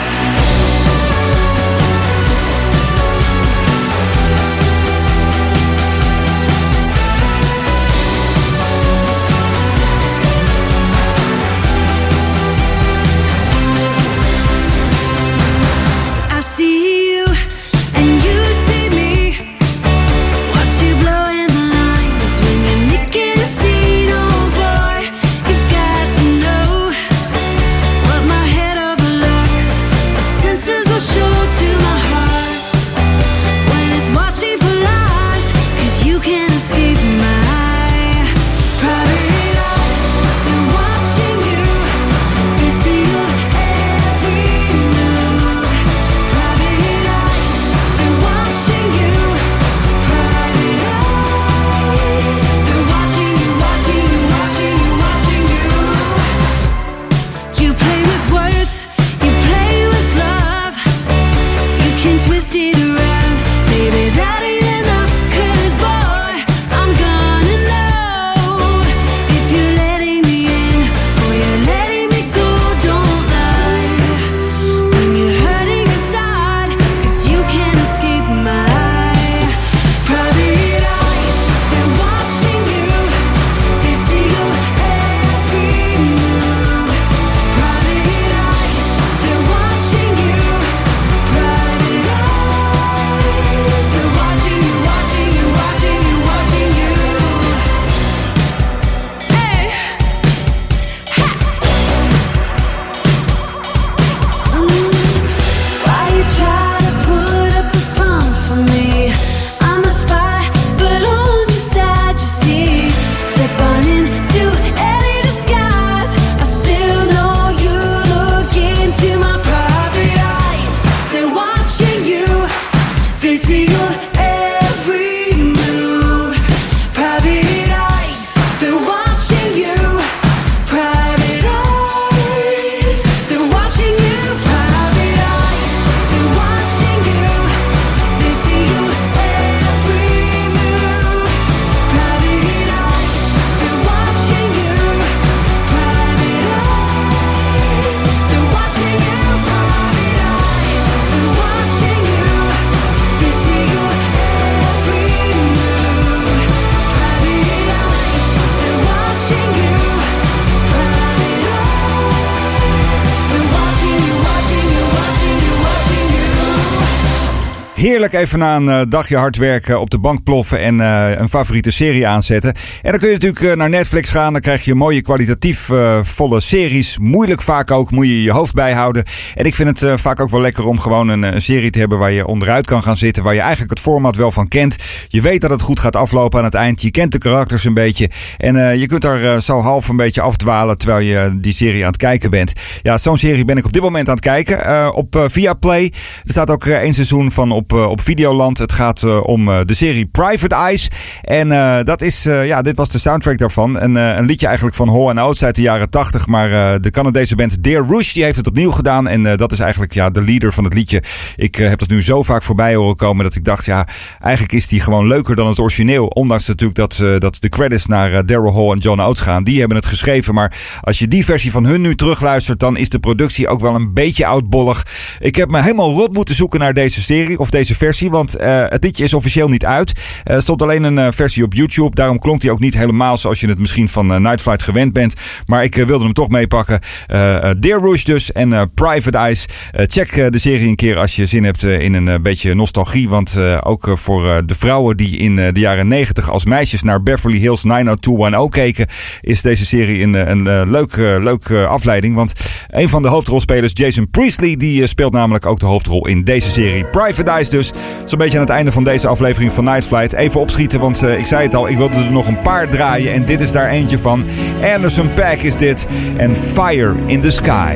Even 168.11 168.39
na 168.39 168.55
een 168.55 168.69
eh, 168.69 168.81
dagje 168.89 169.17
hard 169.17 169.37
werken 169.37 169.79
op 169.79 169.89
de 169.89 169.99
bank 169.99 170.23
ploffen 170.23 170.59
en 170.59 170.81
eh, 170.81 171.19
een 171.19 171.29
favoriete 171.29 171.71
serie 171.71 172.07
aanzetten. 172.07 172.53
En 172.81 172.91
dan 172.91 172.99
kun 172.99 173.07
je 173.07 173.13
natuurlijk 173.13 173.41
eh, 173.41 173.55
naar 173.55 173.69
Netflix 173.69 174.09
gaan. 174.09 174.31
Dan 174.31 174.41
krijg 174.41 174.63
je 174.65 174.75
mooie 174.75 175.01
kwalitatief 175.01 175.69
volle 176.01 176.39
series. 176.39 176.97
Moeilijk 176.97 177.41
vaak 177.41 177.71
ook, 177.71 177.91
moet 177.91 178.07
je 178.07 178.21
je 178.21 178.31
hoofd 178.31 178.53
bijhouden. 178.53 179.03
En 179.35 179.45
ik 179.45 179.55
vind 179.55 179.79
het 179.79 180.01
vaak 180.01 180.19
ook 180.19 180.29
wel 180.29 180.41
lekker 180.41 180.65
om 180.67 180.79
gewoon 180.79 181.07
een, 181.07 181.41
serie 181.41 181.69
te 181.69 181.79
hebben 181.79 181.97
waar 181.97 182.11
je 182.11 182.27
onderuit 182.27 182.65
kan 182.65 182.83
gaan 182.83 182.97
zitten. 182.97 183.23
Waar 183.23 183.33
je 183.33 183.39
eigenlijk 183.39 183.69
het 183.69 183.79
format 183.79 184.15
wel 184.15 184.31
van 184.31 184.47
kent. 184.47 184.75
Je 185.07 185.21
weet 185.21 185.41
dat 185.41 185.49
het 185.49 185.61
goed 185.61 185.79
gaat 185.79 185.95
aflopen 185.95 186.39
aan 186.39 186.45
het 186.45 186.53
eind. 186.53 186.81
Je 186.81 186.91
kent 186.91 187.11
de 187.11 187.17
karakters 187.17 187.65
een 187.65 187.73
beetje. 187.73 188.09
En 188.37 188.79
je 188.79 188.85
kunt 188.85 189.01
daar 189.01 189.41
zo 189.41 189.59
half 189.59 189.87
een 189.89 189.97
beetje 189.97 190.21
afdwalen 190.21 190.77
terwijl 190.77 191.05
je 191.05 191.37
die 191.39 191.53
serie 191.53 191.81
aan 191.81 191.91
het 191.91 191.97
kijken 191.97 192.29
bent. 192.29 192.53
Ja, 192.81 192.97
zo'n 192.97 193.17
serie 193.17 193.45
ben 193.45 193.57
ik 193.57 193.65
op 193.65 193.73
dit 193.73 193.81
moment 193.81 194.07
aan 194.07 194.15
het 194.15 194.23
kijken. 194.23 194.93
op 194.93 195.15
eh, 195.15 195.23
Viaplay. 195.27 195.83
Er 196.23 196.31
staat 196.31 196.49
ook 196.49 196.65
één 196.65 196.93
seizoen 196.93 197.31
van 197.31 197.51
op, 197.51 197.73
op 197.93 198.01
Videoland. 198.01 198.57
Het 198.57 198.71
gaat 198.71 199.03
eh, 199.03 199.23
om 199.23 199.49
eh, 199.49 199.59
de 199.65 199.73
serie 199.73 200.05
Private 200.05 200.55
Eyes. 200.55 200.87
En 201.21 201.51
eh, 201.51 201.83
dat 201.83 202.01
is, 202.01 202.23
ja, 202.23 202.61
dit 202.61 202.77
was 202.77 202.89
de 202.89 202.99
soundtrack 202.99 203.37
daarvan. 203.37 203.79
Eh, 203.79 204.15
een 204.17 204.25
liedje 204.25 204.45
eigenlijk 204.45 204.75
van 204.75 204.89
Hall 204.89 205.17
Oates 205.17 205.43
uit 205.43 205.55
de 205.55 205.61
jaren 205.61 205.89
80. 205.89 206.27
Maar 206.27 206.81
de 206.81 206.89
Canadese 206.89 207.35
band 207.35 207.63
Dear 207.63 207.85
Rouge 207.87 208.13
die 208.13 208.23
heeft 208.23 208.37
het 208.37 208.47
opnieuw 208.47 208.71
gedaan. 208.71 209.07
En 209.07 209.37
dat 209.37 209.51
is 209.51 209.59
eigenlijk 209.59 209.93
ja, 209.93 210.09
de 210.09 210.21
leader 210.21 210.53
van 210.53 210.63
het 210.63 210.73
liedje. 210.73 211.03
Ik 211.35 211.55
heb 211.55 211.79
dat 211.79 211.89
nu 211.89 212.03
zo 212.03 212.23
vaak 212.23 212.43
voorbij 212.43 212.75
horen 212.75 212.95
komen 212.95 213.23
dat 213.23 213.35
ik 213.35 213.43
dacht, 213.43 213.65
ja, 213.65 213.87
eigenlijk 214.19 214.53
is 214.53 214.67
die 214.67 214.79
gewoon 214.81 215.07
leuker 215.07 215.35
dan 215.35 215.47
het 215.47 215.59
origineel. 215.59 216.05
Ondanks 216.05 216.47
natuurlijk 216.47 216.79
dat, 216.79 217.21
dat 217.21 217.37
de 217.39 217.49
credits 217.49 217.85
naar 217.85 218.25
Daryl 218.25 218.53
Hall 218.53 218.71
en 218.71 218.77
John 218.77 219.01
Oates 219.01 219.21
gaan. 219.21 219.43
Die 219.43 219.59
hebben 219.59 219.77
het 219.77 219.85
geschreven. 219.85 220.33
Maar 220.33 220.79
als 220.81 220.99
je 220.99 221.07
die 221.07 221.25
versie 221.25 221.51
van 221.51 221.65
hun 221.65 221.81
nu 221.81 221.95
terugluistert, 221.95 222.59
dan 222.59 222.77
is 222.77 222.89
de 222.89 222.99
productie 222.99 223.47
ook 223.47 223.59
wel 223.59 223.75
een 223.75 223.93
beetje 223.93 224.25
oudbollig. 224.25 224.85
Ik 225.19 225.35
heb 225.35 225.49
me 225.49 225.61
helemaal 225.61 225.93
rot 225.93 226.13
moeten 226.13 226.35
zoeken 226.35 226.59
naar 226.59 226.73
deze 226.73 227.01
serie 227.01 227.39
of 227.39 227.49
deze 227.49 227.75
Want 227.83 228.35
eh, 228.35 228.63
het 228.67 228.83
liedje 228.83 229.03
is 229.03 229.13
officieel 229.13 229.47
niet 229.47 229.65
uit. 229.65 229.93
Er 230.23 230.41
stond 230.41 230.61
alleen 230.61 230.83
een 230.83 230.97
eh, 230.97 231.07
versie 231.11 231.43
op 231.43 231.53
YouTube. 231.53 231.95
Daarom 231.95 232.19
klonk 232.19 232.41
hij 232.41 232.51
ook 232.51 232.59
niet 232.59 232.77
helemaal 232.77 233.17
zoals 233.17 233.39
je 233.39 233.47
het 233.47 233.59
misschien 233.59 233.89
van 233.89 234.13
eh, 234.13 234.19
Night 234.19 234.41
Flight 234.41 234.63
gewend 234.63 234.93
bent. 234.93 235.13
Maar 235.45 235.63
ik 235.63 235.77
eh, 235.77 235.85
wilde 235.85 236.03
hem 236.03 236.13
toch 236.13 236.29
meepakken. 236.29 236.79
Eh 237.07 237.31
eh, 237.43 237.55
Dear 237.59 237.79
Rouge 237.79 238.03
dus 238.03 238.31
en 238.31 238.53
eh, 238.53 238.61
Private 238.73 239.17
Eyes. 239.17 239.45
Eh, 239.71 239.85
check 239.87 240.11
eh, 240.11 240.29
de 240.29 240.39
serie 240.39 240.67
een 240.67 240.75
keer 240.75 240.97
als 240.97 241.15
je 241.15 241.25
zin 241.25 241.43
hebt 241.43 241.63
eh, 241.63 241.79
in 241.79 241.93
een 241.93 242.07
eh, 242.07 242.19
beetje 242.21 242.53
nostalgie. 242.53 243.09
Want 243.09 243.35
eh, 243.35 243.57
ook 243.63 243.87
eh, 243.87 243.95
voor 243.95 244.29
eh, 244.29 244.37
de 244.45 244.55
vrouwen 244.55 244.97
die 244.97 245.17
in 245.17 245.39
eh, 245.39 245.51
de 245.51 245.59
jaren 245.59 245.87
90 245.87 246.29
als 246.29 246.45
meisjes 246.45 246.83
naar 246.83 247.03
Beverly 247.03 247.37
Hills 247.37 247.63
90210 247.63 248.49
keken, 248.49 248.87
is 249.21 249.41
deze 249.41 249.65
serie 249.65 250.01
een, 250.01 250.15
eh, 250.15 250.27
een 250.27 250.47
eh, 250.47 250.61
leuk, 250.65 250.91
eh, 250.93 251.15
leuk 251.19 251.45
eh, 251.45 251.65
afleiding. 251.65 252.15
Want 252.15 252.33
een 252.67 252.89
van 252.89 253.01
de 253.01 253.07
hoofdrolspelers, 253.07 253.71
Jason 253.73 254.09
Priestley, 254.09 254.55
die 254.55 254.81
eh, 254.81 254.87
speelt 254.87 255.13
namelijk 255.13 255.45
ook 255.45 255.59
de 255.59 255.65
hoofdrol 255.65 256.07
in 256.07 256.23
deze 256.23 256.51
serie. 256.51 256.85
Private 256.85 257.31
Eyes 257.31 257.49
dus. 257.49 257.62
Zo'n 258.05 258.17
beetje 258.17 258.35
aan 258.35 258.43
het 258.43 258.53
einde 258.53 258.71
van 258.71 258.83
deze 258.83 259.07
aflevering 259.07 259.53
van 259.53 259.63
Night 259.63 259.85
Flight. 259.85 260.13
Even 260.13 260.39
opschieten, 260.39 260.79
want 260.79 261.03
eh, 261.03 261.17
ik 261.17 261.25
zei 261.25 261.43
het 261.43 261.55
al, 261.55 261.67
ik 261.67 261.77
wilde 261.77 261.97
er 261.97 262.11
nog 262.11 262.27
een 262.27 262.41
paar 262.41 262.69
draaien. 262.69 263.13
En 263.13 263.25
dit 263.25 263.39
is 263.39 263.51
daar 263.51 263.69
eentje 263.69 263.99
van. 263.99 264.25
Anderson 264.73 265.13
Paak 265.13 265.37
is 265.37 265.57
dit. 265.57 265.85
En 266.17 266.35
Fire 266.35 266.95
in 267.05 267.21
the 267.21 267.31
Sky. 267.31 267.75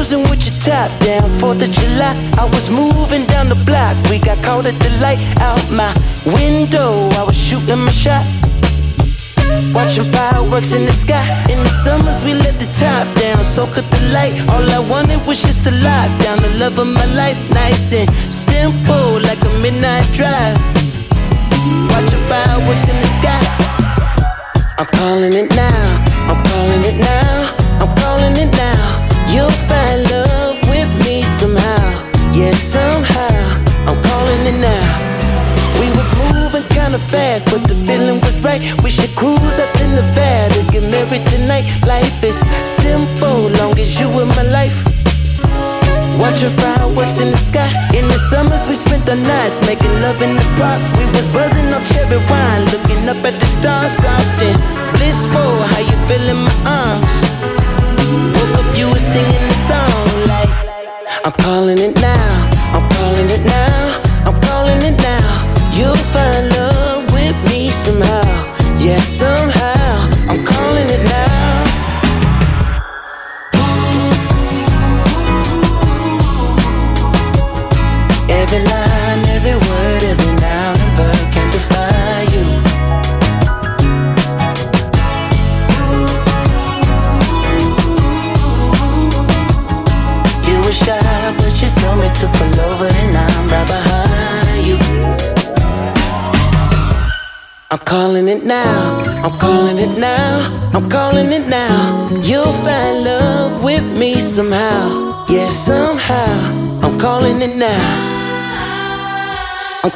Cruising 0.00 0.22
with 0.32 0.40
your 0.48 0.56
top 0.64 0.88
down, 1.04 1.28
4th 1.36 1.60
of 1.60 1.70
July. 1.70 2.16
I 2.40 2.48
was 2.48 2.70
moving 2.70 3.26
down 3.26 3.48
the 3.48 3.60
block. 3.68 3.92
We 4.08 4.18
got 4.18 4.40
caught 4.42 4.64
at 4.64 4.72
the 4.80 4.88
light 5.04 5.20
out 5.44 5.60
my 5.68 5.92
window. 6.24 7.12
I 7.20 7.22
was 7.28 7.36
shooting 7.36 7.84
my 7.84 7.92
shot. 7.92 8.24
Watching 9.76 10.08
fireworks 10.08 10.72
in 10.72 10.86
the 10.86 10.96
sky. 10.96 11.20
In 11.52 11.58
the 11.60 11.68
summers, 11.84 12.24
we 12.24 12.32
let 12.32 12.56
the 12.56 12.64
top 12.80 13.04
down, 13.20 13.44
so 13.44 13.66
could 13.66 13.84
the 13.92 14.00
light. 14.16 14.32
All 14.48 14.64
I 14.72 14.80
wanted 14.88 15.20
was 15.28 15.42
just 15.42 15.64
to 15.64 15.70
lock 15.70 16.08
down 16.24 16.40
the 16.40 16.52
love 16.56 16.78
of 16.78 16.88
my 16.88 17.04
life. 17.12 17.36
Nice 17.52 17.92
and 17.92 18.08
simple, 18.32 19.20
like 19.20 19.42
a 19.44 19.52
midnight 19.60 20.08
drive. 20.16 20.56
Watching 21.92 22.24
fireworks 22.24 22.88
in 22.88 22.96
the 23.04 23.10
sky. 23.20 23.44
I'm 24.80 24.88
calling 24.96 25.34
it 25.36 25.52
now. 25.52 25.84
I'm 26.24 26.40
calling 26.48 26.82
it 26.88 26.96
now. 26.96 27.84
I'm 27.84 27.92
calling 28.00 28.36
it 28.40 28.50
now. 28.56 29.09
Yeah, 32.32 32.54
somehow. 32.54 33.58
I'm 33.86 34.00
calling 34.02 34.46
it 34.46 34.58
now. 34.62 34.84
We 35.80 35.90
was 35.98 36.08
moving 36.16 36.62
kinda 36.70 36.98
fast, 36.98 37.50
but 37.50 37.62
the 37.68 37.74
feeling 37.74 38.20
was 38.20 38.40
right. 38.44 38.62
We 38.82 38.90
should 38.90 39.14
cruise 39.16 39.58
out 39.58 39.72
to 39.78 39.88
Nevada, 39.88 40.62
get 40.70 40.84
married 40.90 41.26
tonight. 41.26 41.66
Life 41.86 42.22
is 42.22 42.38
simple, 42.64 43.50
long 43.58 43.78
as 43.78 43.98
you 43.98 44.08
in 44.22 44.28
my 44.38 44.46
life. 44.58 44.84
Watching 46.18 46.50
fireworks 46.50 47.18
in 47.18 47.30
the 47.30 47.36
sky. 47.36 47.70
In 47.98 48.06
the 48.06 48.20
summers, 48.30 48.68
we 48.68 48.74
spent 48.74 49.08
our 49.08 49.16
nights 49.16 49.60
making 49.66 49.94
love 50.00 50.22
in 50.22 50.36
the 50.36 50.48
park. 50.60 50.80
We 50.98 51.06
was 51.16 51.26
buzzing 51.28 51.72
on 51.72 51.82
cherry 51.92 52.20
wine, 52.30 52.64
looking 52.72 53.08
up 53.08 53.24
at 53.24 53.39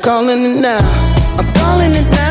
calling 0.05 0.45
it 0.45 0.61
now. 0.61 0.77
I'm 1.39 1.51
calling 1.55 1.93
it 1.93 2.11
now. 2.11 2.24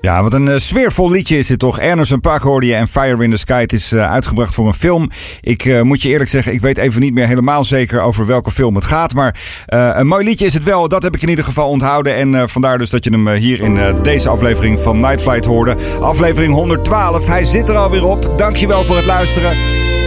Ja, 0.00 0.22
wat 0.22 0.34
een 0.34 0.48
eh, 0.48 0.58
sfeervol 0.58 1.10
liedje 1.10 1.38
is 1.38 1.46
dit 1.46 1.58
toch. 1.58 1.80
Anderson 1.80 2.20
Paak 2.20 2.42
hoorde 2.42 2.66
je 2.66 2.74
en 2.74 2.88
Fire 2.88 3.24
in 3.24 3.30
the 3.30 3.36
Sky. 3.36 3.60
Het 3.60 3.72
is 3.72 3.92
eh, 3.92 4.10
uitgebracht 4.10 4.54
voor 4.54 4.66
een 4.66 4.74
film. 4.74 5.10
Ik 5.40 5.64
eh, 5.64 5.82
moet 5.82 6.02
je 6.02 6.08
eerlijk 6.08 6.30
zeggen, 6.30 6.52
ik 6.52 6.60
weet 6.60 6.78
even 6.78 7.00
niet 7.00 7.14
meer 7.14 7.26
helemaal 7.26 7.64
zeker 7.64 8.00
over 8.00 8.26
welke 8.26 8.50
film 8.50 8.74
het 8.74 8.84
gaat. 8.84 9.14
Maar 9.14 9.40
een 9.66 10.06
mooi 10.06 10.24
liedje 10.24 10.46
is 10.46 10.54
het 10.54 10.64
wel. 10.64 10.88
Dat 10.88 11.02
heb 11.02 11.14
ik 11.14 11.22
in 11.22 11.28
ieder 11.28 11.44
geval 11.44 11.68
onthouden. 11.68 12.14
En 12.14 12.48
vandaar 12.48 12.78
dus 12.78 12.90
dat 12.90 13.04
je 13.04 13.10
hem 13.10 13.28
hier 13.28 13.60
in 13.60 14.02
deze 14.02 14.28
aflevering 14.28 14.80
van 14.80 15.00
Night 15.00 15.22
Flight 15.22 15.44
hoorde. 15.44 15.76
Aflevering 16.00 16.54
112. 16.54 17.26
Hij 17.26 17.44
zit 17.44 17.68
er 17.68 17.76
alweer 17.76 18.04
op. 18.04 18.38
Dankjewel 18.38 18.84
voor 18.84 18.96
het 18.96 19.06
luisteren. 19.06 19.56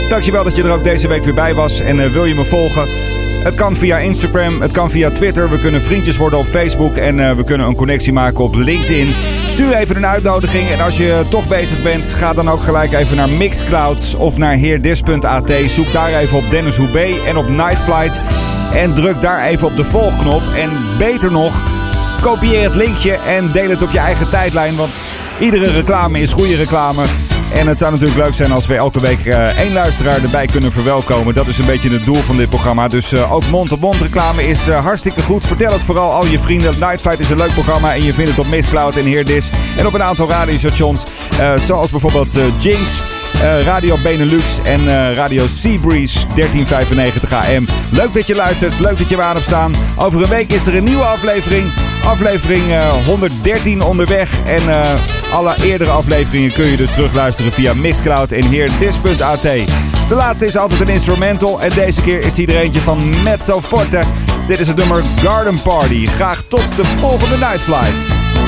Dankjewel 0.09 0.43
dat 0.43 0.55
je 0.55 0.63
er 0.63 0.71
ook 0.71 0.83
deze 0.83 1.07
week 1.07 1.23
weer 1.23 1.33
bij 1.33 1.53
was. 1.53 1.79
En 1.79 2.11
wil 2.11 2.25
je 2.25 2.35
me 2.35 2.43
volgen? 2.43 3.12
Het 3.43 3.55
kan 3.55 3.75
via 3.75 3.97
Instagram, 3.97 4.61
het 4.61 4.71
kan 4.71 4.91
via 4.91 5.09
Twitter. 5.09 5.49
We 5.49 5.59
kunnen 5.59 5.81
vriendjes 5.81 6.17
worden 6.17 6.39
op 6.39 6.45
Facebook 6.45 6.95
en 6.95 7.19
eh, 7.19 7.35
we 7.35 7.43
kunnen 7.43 7.67
een 7.67 7.75
connectie 7.75 8.13
maken 8.13 8.43
op 8.43 8.55
LinkedIn. 8.55 9.13
Stuur 9.47 9.73
even 9.73 9.95
een 9.95 10.05
uitnodiging 10.05 10.69
en 10.69 10.81
als 10.81 10.97
je 10.97 11.25
toch 11.29 11.47
bezig 11.47 11.83
bent, 11.83 12.05
ga 12.05 12.33
dan 12.33 12.49
ook 12.49 12.63
gelijk 12.63 12.93
even 12.93 13.17
naar 13.17 13.29
Mixcloud 13.29 14.15
of 14.17 14.37
naar 14.37 14.53
heerdis.at. 14.55 15.51
Zoek 15.65 15.91
daar 15.91 16.13
even 16.13 16.37
op 16.37 16.49
Dennis 16.49 16.77
Hoebe 16.77 17.21
en 17.25 17.37
op 17.37 17.49
Nightflight 17.49 18.21
en 18.73 18.93
druk 18.93 19.21
daar 19.21 19.45
even 19.45 19.67
op 19.67 19.75
de 19.75 19.83
volgknop. 19.83 20.41
En 20.57 20.69
beter 20.97 21.31
nog, 21.31 21.63
kopieer 22.21 22.63
het 22.63 22.75
linkje 22.75 23.13
en 23.13 23.51
deel 23.51 23.69
het 23.69 23.83
op 23.83 23.91
je 23.91 23.99
eigen 23.99 24.29
tijdlijn, 24.29 24.75
want 24.75 25.03
iedere 25.39 25.71
reclame 25.71 26.19
is 26.19 26.31
goede 26.31 26.55
reclame. 26.55 27.03
En 27.53 27.67
het 27.67 27.77
zou 27.77 27.91
natuurlijk 27.91 28.19
leuk 28.19 28.33
zijn 28.33 28.51
als 28.51 28.67
we 28.67 28.75
elke 28.75 28.99
week 28.99 29.25
eh, 29.25 29.59
één 29.59 29.73
luisteraar 29.73 30.23
erbij 30.23 30.45
kunnen 30.45 30.71
verwelkomen. 30.71 31.33
Dat 31.33 31.47
is 31.47 31.57
een 31.57 31.65
beetje 31.65 31.89
het 31.89 32.05
doel 32.05 32.15
van 32.15 32.37
dit 32.37 32.49
programma. 32.49 32.87
Dus 32.87 33.11
eh, 33.11 33.33
ook 33.33 33.49
mond-op-mond 33.49 34.01
reclame 34.01 34.47
is 34.47 34.67
eh, 34.67 34.83
hartstikke 34.83 35.21
goed. 35.21 35.45
Vertel 35.45 35.71
het 35.73 35.83
vooral 35.83 36.11
al 36.11 36.25
je 36.25 36.39
vrienden. 36.39 36.79
Nightfight 36.79 37.19
is 37.19 37.29
een 37.29 37.37
leuk 37.37 37.53
programma 37.53 37.93
en 37.93 38.03
je 38.03 38.13
vindt 38.13 38.29
het 38.29 38.39
op 38.39 38.47
Mistcloud 38.47 38.97
en 38.97 39.05
Heerdis. 39.05 39.49
En 39.77 39.87
op 39.87 39.93
een 39.93 40.03
aantal 40.03 40.29
radiostations. 40.29 41.03
zoals 41.57 41.91
bijvoorbeeld 41.91 42.39
Jinx. 42.57 43.22
Eh, 43.41 43.65
Radio 43.65 43.97
Benelux 43.97 44.59
en 44.63 44.79
eh, 44.79 45.15
Radio 45.15 45.47
Seabreeze 45.47 46.19
1395 46.35 47.33
AM. 47.33 47.67
Leuk 47.91 48.13
dat 48.13 48.27
je 48.27 48.35
luistert, 48.35 48.79
leuk 48.79 48.97
dat 48.97 49.09
je 49.09 49.21
aan 49.21 49.33
hebt 49.33 49.45
staan. 49.45 49.73
Over 49.95 50.23
een 50.23 50.29
week 50.29 50.51
is 50.51 50.65
er 50.65 50.75
een 50.75 50.83
nieuwe 50.83 51.03
aflevering. 51.03 51.71
Aflevering 52.03 52.71
eh, 52.71 53.05
113 53.05 53.81
onderweg. 53.81 54.39
En 54.45 54.69
eh, 54.69 54.93
alle 55.31 55.55
eerdere 55.63 55.89
afleveringen 55.89 56.53
kun 56.53 56.65
je 56.65 56.77
dus 56.77 56.91
terugluisteren 56.91 57.51
via 57.51 57.73
Mixcloud 57.73 58.31
en 58.31 58.45
heerdis.at. 58.45 59.41
De 60.09 60.15
laatste 60.15 60.45
is 60.45 60.57
altijd 60.57 60.81
een 60.81 60.89
instrumental. 60.89 61.61
En 61.61 61.69
deze 61.69 62.01
keer 62.01 62.19
is 62.19 62.33
die 62.33 62.47
er 62.47 62.61
eentje 62.61 62.79
van 62.79 63.13
Mezzo 63.23 63.61
Forte. 63.61 64.01
Dit 64.47 64.59
is 64.59 64.67
het 64.67 64.77
nummer 64.77 65.01
Garden 65.15 65.61
Party. 65.61 66.05
Graag 66.05 66.43
tot 66.47 66.75
de 66.75 66.85
volgende 66.85 67.37
Night 67.37 67.61
Flight. 67.61 68.42